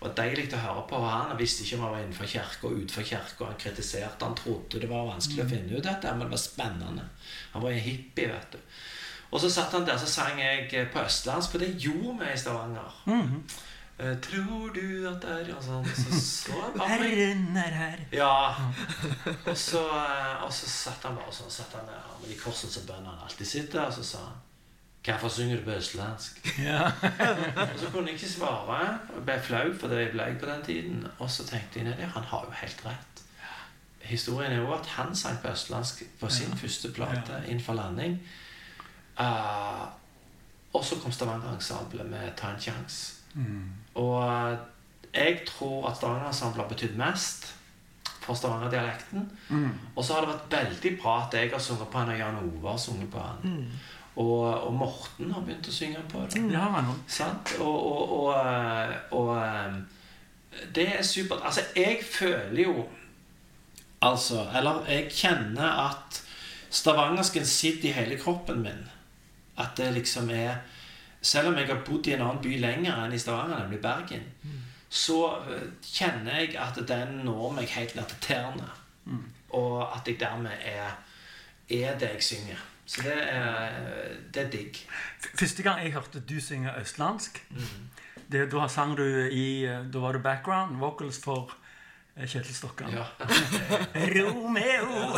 [0.04, 1.30] Det var deilig å høre på han.
[1.32, 3.46] Han visste ikke om han var innenfor kirka og utenfor kirka.
[3.48, 7.06] Han kritiserte, han trodde det var vanskelig å finne ut dette, men det var spennende.
[7.54, 8.73] Han var en hippie, vet du.
[9.34, 12.28] Og så satt han der, så sang jeg eh, på østlandsk, for det gjorde vi
[12.34, 12.92] i Stavanger.
[14.00, 18.00] Eh, Tror du at det er og sånn, så, så bare Herren er her.
[18.14, 18.36] ja.
[19.50, 22.74] Og så, eh, og så satt han bare sånn satt han der med de korsene
[22.78, 24.42] som bøndene alltid sitter, og så sa han
[25.04, 26.38] Hvorfor synger du på østlandsk?
[26.64, 26.86] Ja.
[26.88, 28.78] Og så kunne jeg ikke svare.
[29.18, 31.02] Jeg ble flau, for det ble jeg på den tiden.
[31.18, 33.24] Og så tenkte jeg at han har jo helt rett.
[34.08, 38.16] Historien er jo at han sang på østlandsk på sin første plate, 'Innenfor landing'.
[39.20, 39.84] Eh,
[40.74, 43.14] og så kom Stavanger-ensemblet med 'Ta en sjanse'.
[43.96, 44.58] Og eh,
[45.14, 47.56] jeg tror at Stavanger-ensemblet har betydd mest
[48.22, 49.32] for Stavanger-dialekten.
[49.96, 52.36] Og så har det vært veldig bra at jeg har sunget på den, og Jan
[52.36, 53.38] Ove har sunget på han.
[54.16, 56.22] Og, og Morten har begynt å synge på
[56.62, 57.00] har han òg.
[57.60, 58.34] Og, og, og,
[59.12, 59.74] og eh,
[60.76, 61.42] det er supert.
[61.44, 62.86] Altså, jeg føler jo
[64.04, 66.18] Altså, eller jeg kjenner at
[66.70, 68.82] stavangersken sitter i hele kroppen min.
[69.58, 70.56] At det liksom er
[71.22, 74.26] Selv om jeg har bodd i en annen by lenger enn i Stavanger, nemlig Bergen,
[74.90, 78.68] så eh, kjenner jeg at den når meg helt ned til tærne.
[79.56, 80.98] Og at jeg dermed er,
[81.70, 82.60] er det jeg synger.
[82.86, 83.72] Så det er,
[84.34, 84.82] det er digg.
[85.40, 87.40] Første gang jeg hørte du synge østlandsk,
[88.32, 91.63] det, da sang du i Da var du background vocals for eh,
[92.18, 92.92] Kjetil Stokkan.
[92.94, 93.06] Ja.
[94.16, 95.18] Romeo!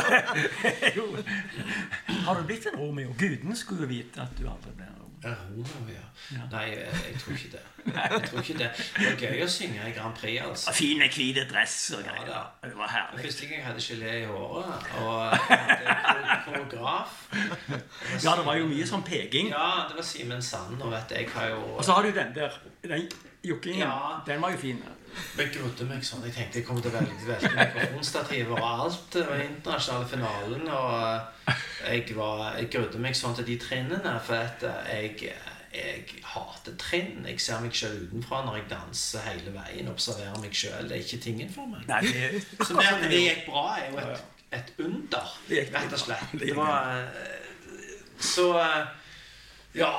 [2.26, 3.12] Har du blitt en Romeo?
[3.18, 5.02] Gudene skulle vite at du aldri ble en Romeo.
[5.26, 6.44] Romeo, ja.
[6.52, 7.62] Nei, jeg, jeg tror ikke det.
[7.86, 8.70] Jeg tror ikke det.
[8.96, 10.74] Det var gøy å synge i Grand Prix, altså.
[10.76, 12.30] Fine, hvite dress og greier.
[12.30, 13.24] Ja, Det var herlig.
[13.26, 17.10] første gang jeg hadde gelé i håret, og jeg hadde koreograf
[18.24, 19.52] Ja, det var jo mye sånn peking.
[19.52, 22.32] Ja, det var Simen Sand, og vet jeg har jo Og så har du den
[22.36, 22.60] der.
[22.86, 23.08] Den
[23.46, 23.86] jukkingen.
[23.86, 24.20] Ja.
[24.26, 24.82] Den var jo fin.
[25.38, 26.24] Jeg grudde meg sånn.
[26.26, 29.16] Jeg tenkte jeg kom til å velge, velge mikrofonstativer og alt.
[29.22, 31.54] Og internasjonale finalen, og
[31.86, 35.30] jeg, var, jeg grudde meg sånn til de trinnene, for at jeg,
[35.72, 37.24] jeg hater trinn.
[37.30, 40.90] Jeg ser meg sjøl utenfra når jeg danser hele veien, observerer meg sjøl.
[40.90, 41.88] Det er ikke tingen for meg.
[41.88, 44.30] Nei, det, Så det at det gikk bra, er jo et,
[44.60, 46.38] et under, rett og slett.
[46.44, 47.52] Det var, eh,
[48.20, 48.80] så eh,
[49.76, 49.92] Ja.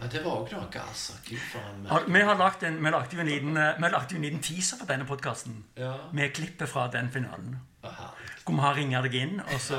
[0.00, 1.16] Ja det var òg noe, altså.
[1.28, 3.80] Gud, for en Ja, Vi har lagt en, vi lagde jo en liten, eh,
[4.10, 5.64] jo en liten teaser for denne podkasten.
[5.76, 5.94] Ja.
[6.12, 7.60] Med klippet fra den finalen.
[7.84, 8.12] Aha.
[8.44, 9.76] Hvor vi har ringt deg inn, og så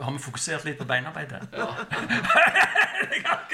[0.00, 1.48] har vi fokusert litt på beinarbeidet.
[1.52, 1.66] Ja.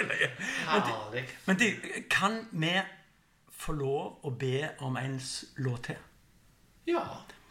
[0.05, 0.31] Løye.
[0.69, 1.29] Herlig.
[1.47, 1.65] Men du,
[2.11, 2.73] kan vi
[3.51, 5.21] få lov å be om en
[5.57, 6.01] låt til?
[6.87, 7.05] Ja,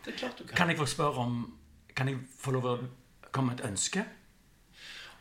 [0.05, 0.57] det er klart du kan.
[0.57, 1.53] Kan jeg få spørre om
[1.95, 2.78] Kan jeg få lov å
[3.32, 4.03] komme med et ønske?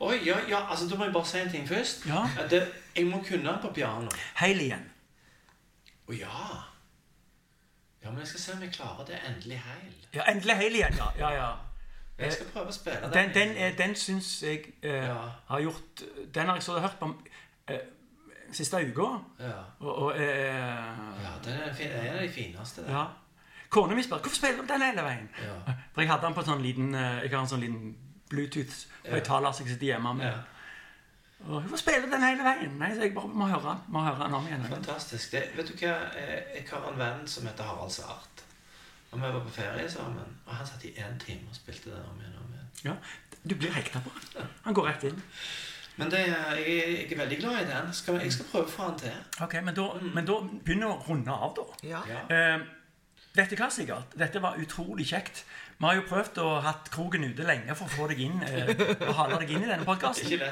[0.00, 2.06] Oi, ja, ja, altså Da må jeg bare si en ting først.
[2.08, 2.24] Ja.
[2.50, 2.62] Det,
[2.96, 4.10] jeg må kunne den på piano.
[4.40, 4.84] Heil igjen.
[6.08, 6.42] Å ja.
[8.02, 9.92] Ja, men jeg skal se om jeg klarer det endelig heil.
[10.14, 11.10] Ja, endelig heil igjen, ja.
[11.18, 11.50] ja, ja.
[12.18, 13.12] Jeg skal prøve å spille den.
[13.14, 15.16] Den, den, er- den syns jeg eh, Ja.
[15.48, 16.02] har gjort
[16.34, 17.08] Den har jeg så hørt på
[17.68, 17.78] eh,
[18.52, 19.06] siste uka.
[19.40, 19.54] Ja.
[19.80, 20.92] Og, og eh,
[21.24, 22.82] ja, den er fin, en av de fineste.
[22.86, 22.90] Der.
[22.98, 23.06] ja.
[23.72, 25.28] Kona mi spør hvorfor spiller du den hele veien.
[25.40, 25.72] Ja.
[25.94, 27.94] For jeg hadde den på en sånn liten eh, Jeg har en sånn liten
[28.32, 30.42] Bluetooth-høyttaler som jeg sitter hjemme med.
[31.42, 32.76] Og hvorfor spiller du den hele veien?
[32.78, 33.80] Nei, så jeg bare må høre den.
[33.94, 34.66] Må høre den om igjen.
[34.70, 35.32] Fantastisk.
[35.32, 35.96] Det, vet du hva?
[36.18, 38.44] Jeg, jeg har en venn som heter Harald Svart.
[39.10, 40.36] Og vi var på ferie sammen.
[40.46, 42.70] Og han satt i én time og spilte den om igjen og om igjen.
[42.86, 42.94] Ja,
[43.42, 44.54] du blir hekta på den.
[44.64, 45.18] Han går rett inn.
[46.00, 47.90] Men det, jeg, jeg er veldig glad i den.
[47.92, 49.18] Skal, jeg skal prøve å få han til.
[49.44, 51.66] Ok, Men da, men da begynner vi å runde av, da.
[51.90, 52.00] Ja.
[52.08, 52.22] Ja.
[52.32, 52.64] Eh,
[53.36, 55.44] dette du hva, Dette var utrolig kjekt.
[55.82, 58.68] Vi har jo prøvd å hatt kroken ute lenge for å få deg inn eh,
[59.08, 60.44] og hale deg inn i denne podkasten.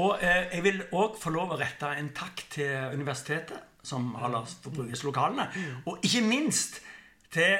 [0.00, 4.32] Og eh, jeg vil òg få lov å rette en takk til universitetet, som har
[4.32, 5.50] latt få brukes lokalene.
[5.84, 6.80] Og ikke minst
[7.34, 7.58] til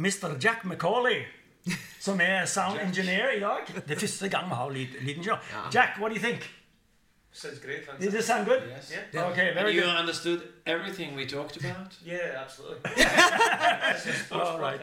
[0.00, 0.38] Mr.
[0.40, 1.20] Jack McCauley,
[2.00, 3.68] som er sound engineer i dag.
[3.76, 5.52] Det er første gang vi har lyd, lydingeniør.
[5.74, 6.48] Jack, what do you think?
[7.36, 7.84] Sounds great.
[7.84, 8.20] Did Fantastic.
[8.20, 8.62] it sound good?
[8.66, 8.90] Yes.
[9.12, 9.26] Yeah.
[9.30, 9.94] Okay, And very you good.
[10.02, 11.92] understood everything we talked about?
[12.02, 12.90] Yeah, absolutely.
[14.32, 14.80] All right.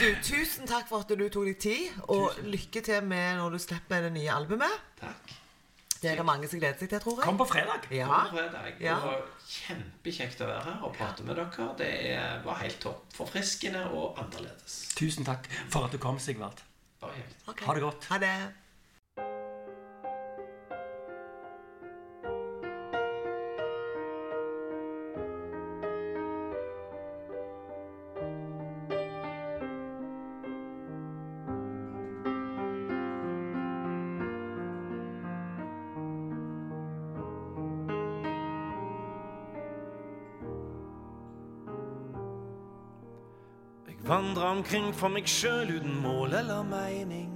[0.00, 3.58] Du, tusen takk for at du tok deg tid, og lykke til med når du
[3.64, 4.76] slipper det nye albumet.
[5.00, 5.32] Takk.
[6.02, 7.24] Det er det mange som gleder seg til, tror jeg.
[7.30, 7.84] Kom på fredag.
[7.94, 8.06] Ja.
[8.26, 8.72] på fredag.
[8.82, 8.96] Ja.
[9.06, 11.68] Og kjempekjekt å være her og prate med dere.
[11.78, 11.92] Det
[12.44, 13.04] var helt topp.
[13.16, 14.80] Forfriskende og annerledes.
[14.98, 16.64] Tusen takk for at du kom, Sigvart.
[17.00, 17.38] Bare kjekt.
[17.48, 17.62] Ok.
[17.70, 18.08] Ha det godt.
[18.10, 18.34] Ha det.
[44.62, 47.30] Omkring for meg sjøl uten mål eller mening.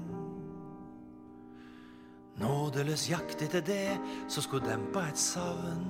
[2.38, 3.96] Nådeløs jakt etter det
[4.30, 5.88] som skulle dempe et savn.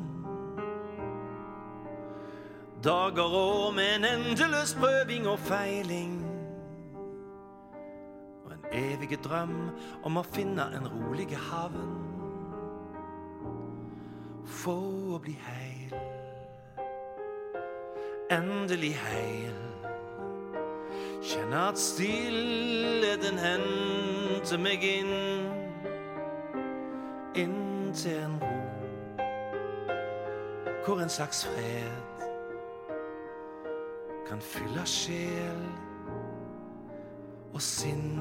[2.85, 6.17] Dager og år med en endeløs prøving og feiling.
[8.47, 9.57] Og en evig drøm
[10.09, 11.93] om å finne en rolig havn.
[14.47, 15.97] For å bli heil.
[18.33, 19.67] Endelig heil.
[21.27, 25.15] Kjenner at stillheten henter meg inn.
[27.35, 28.53] Inn til en ro
[30.85, 32.23] Hvor en slags fred
[34.29, 35.67] Kan fylle sjel
[37.53, 38.21] Og sinn.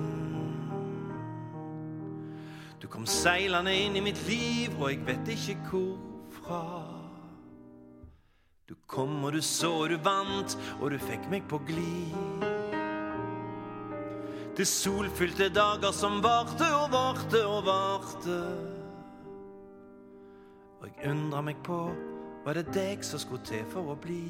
[2.81, 6.65] Du kom seilende inn i mitt liv Og jeg vet ikke hvorfra.
[8.69, 12.54] Du kom og du så og du vant Og du fikk meg på glid
[14.55, 18.37] til solfylte dager som varte og varte og varte.
[20.79, 21.79] Og jeg undrer meg på,
[22.45, 24.21] var det deg som skulle til for å bli?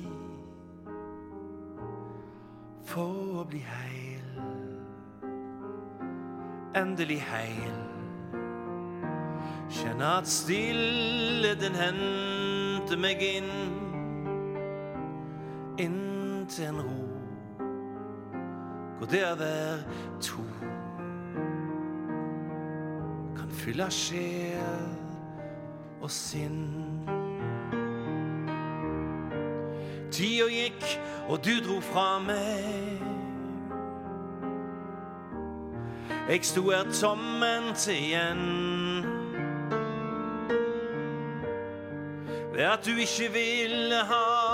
[2.89, 4.41] For å bli heil.
[6.75, 7.79] Endelig heil.
[9.75, 13.51] Kjenne at stillheten henter meg inn.
[15.81, 17.04] Inn til en ro
[19.05, 19.83] hvor det å være
[20.23, 20.43] to
[23.37, 24.87] kan fylle sjel
[26.01, 26.63] og sinn.
[30.09, 30.85] Tida gikk,
[31.29, 33.03] og du dro fra meg.
[36.25, 38.41] Jeg sto her tomhendt igjen.
[42.55, 44.44] Ved at du ikke ville ha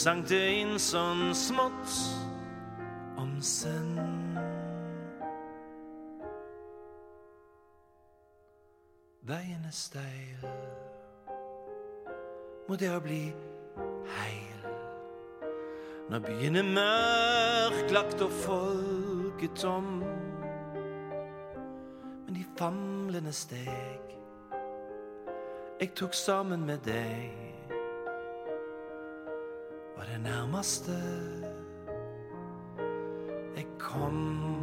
[0.00, 1.96] sang det inn sånn smått
[3.20, 3.98] om senn.
[9.28, 10.46] Veien er steil,
[12.64, 13.26] må det å bli
[14.14, 14.64] heil.
[16.08, 19.92] Når byen er mørklagt og folketom,
[22.24, 24.16] men de famlende steg.
[25.76, 27.49] Jeg tok sammen med deg.
[30.00, 30.92] Var det nærmeste
[33.56, 34.59] jeg kom.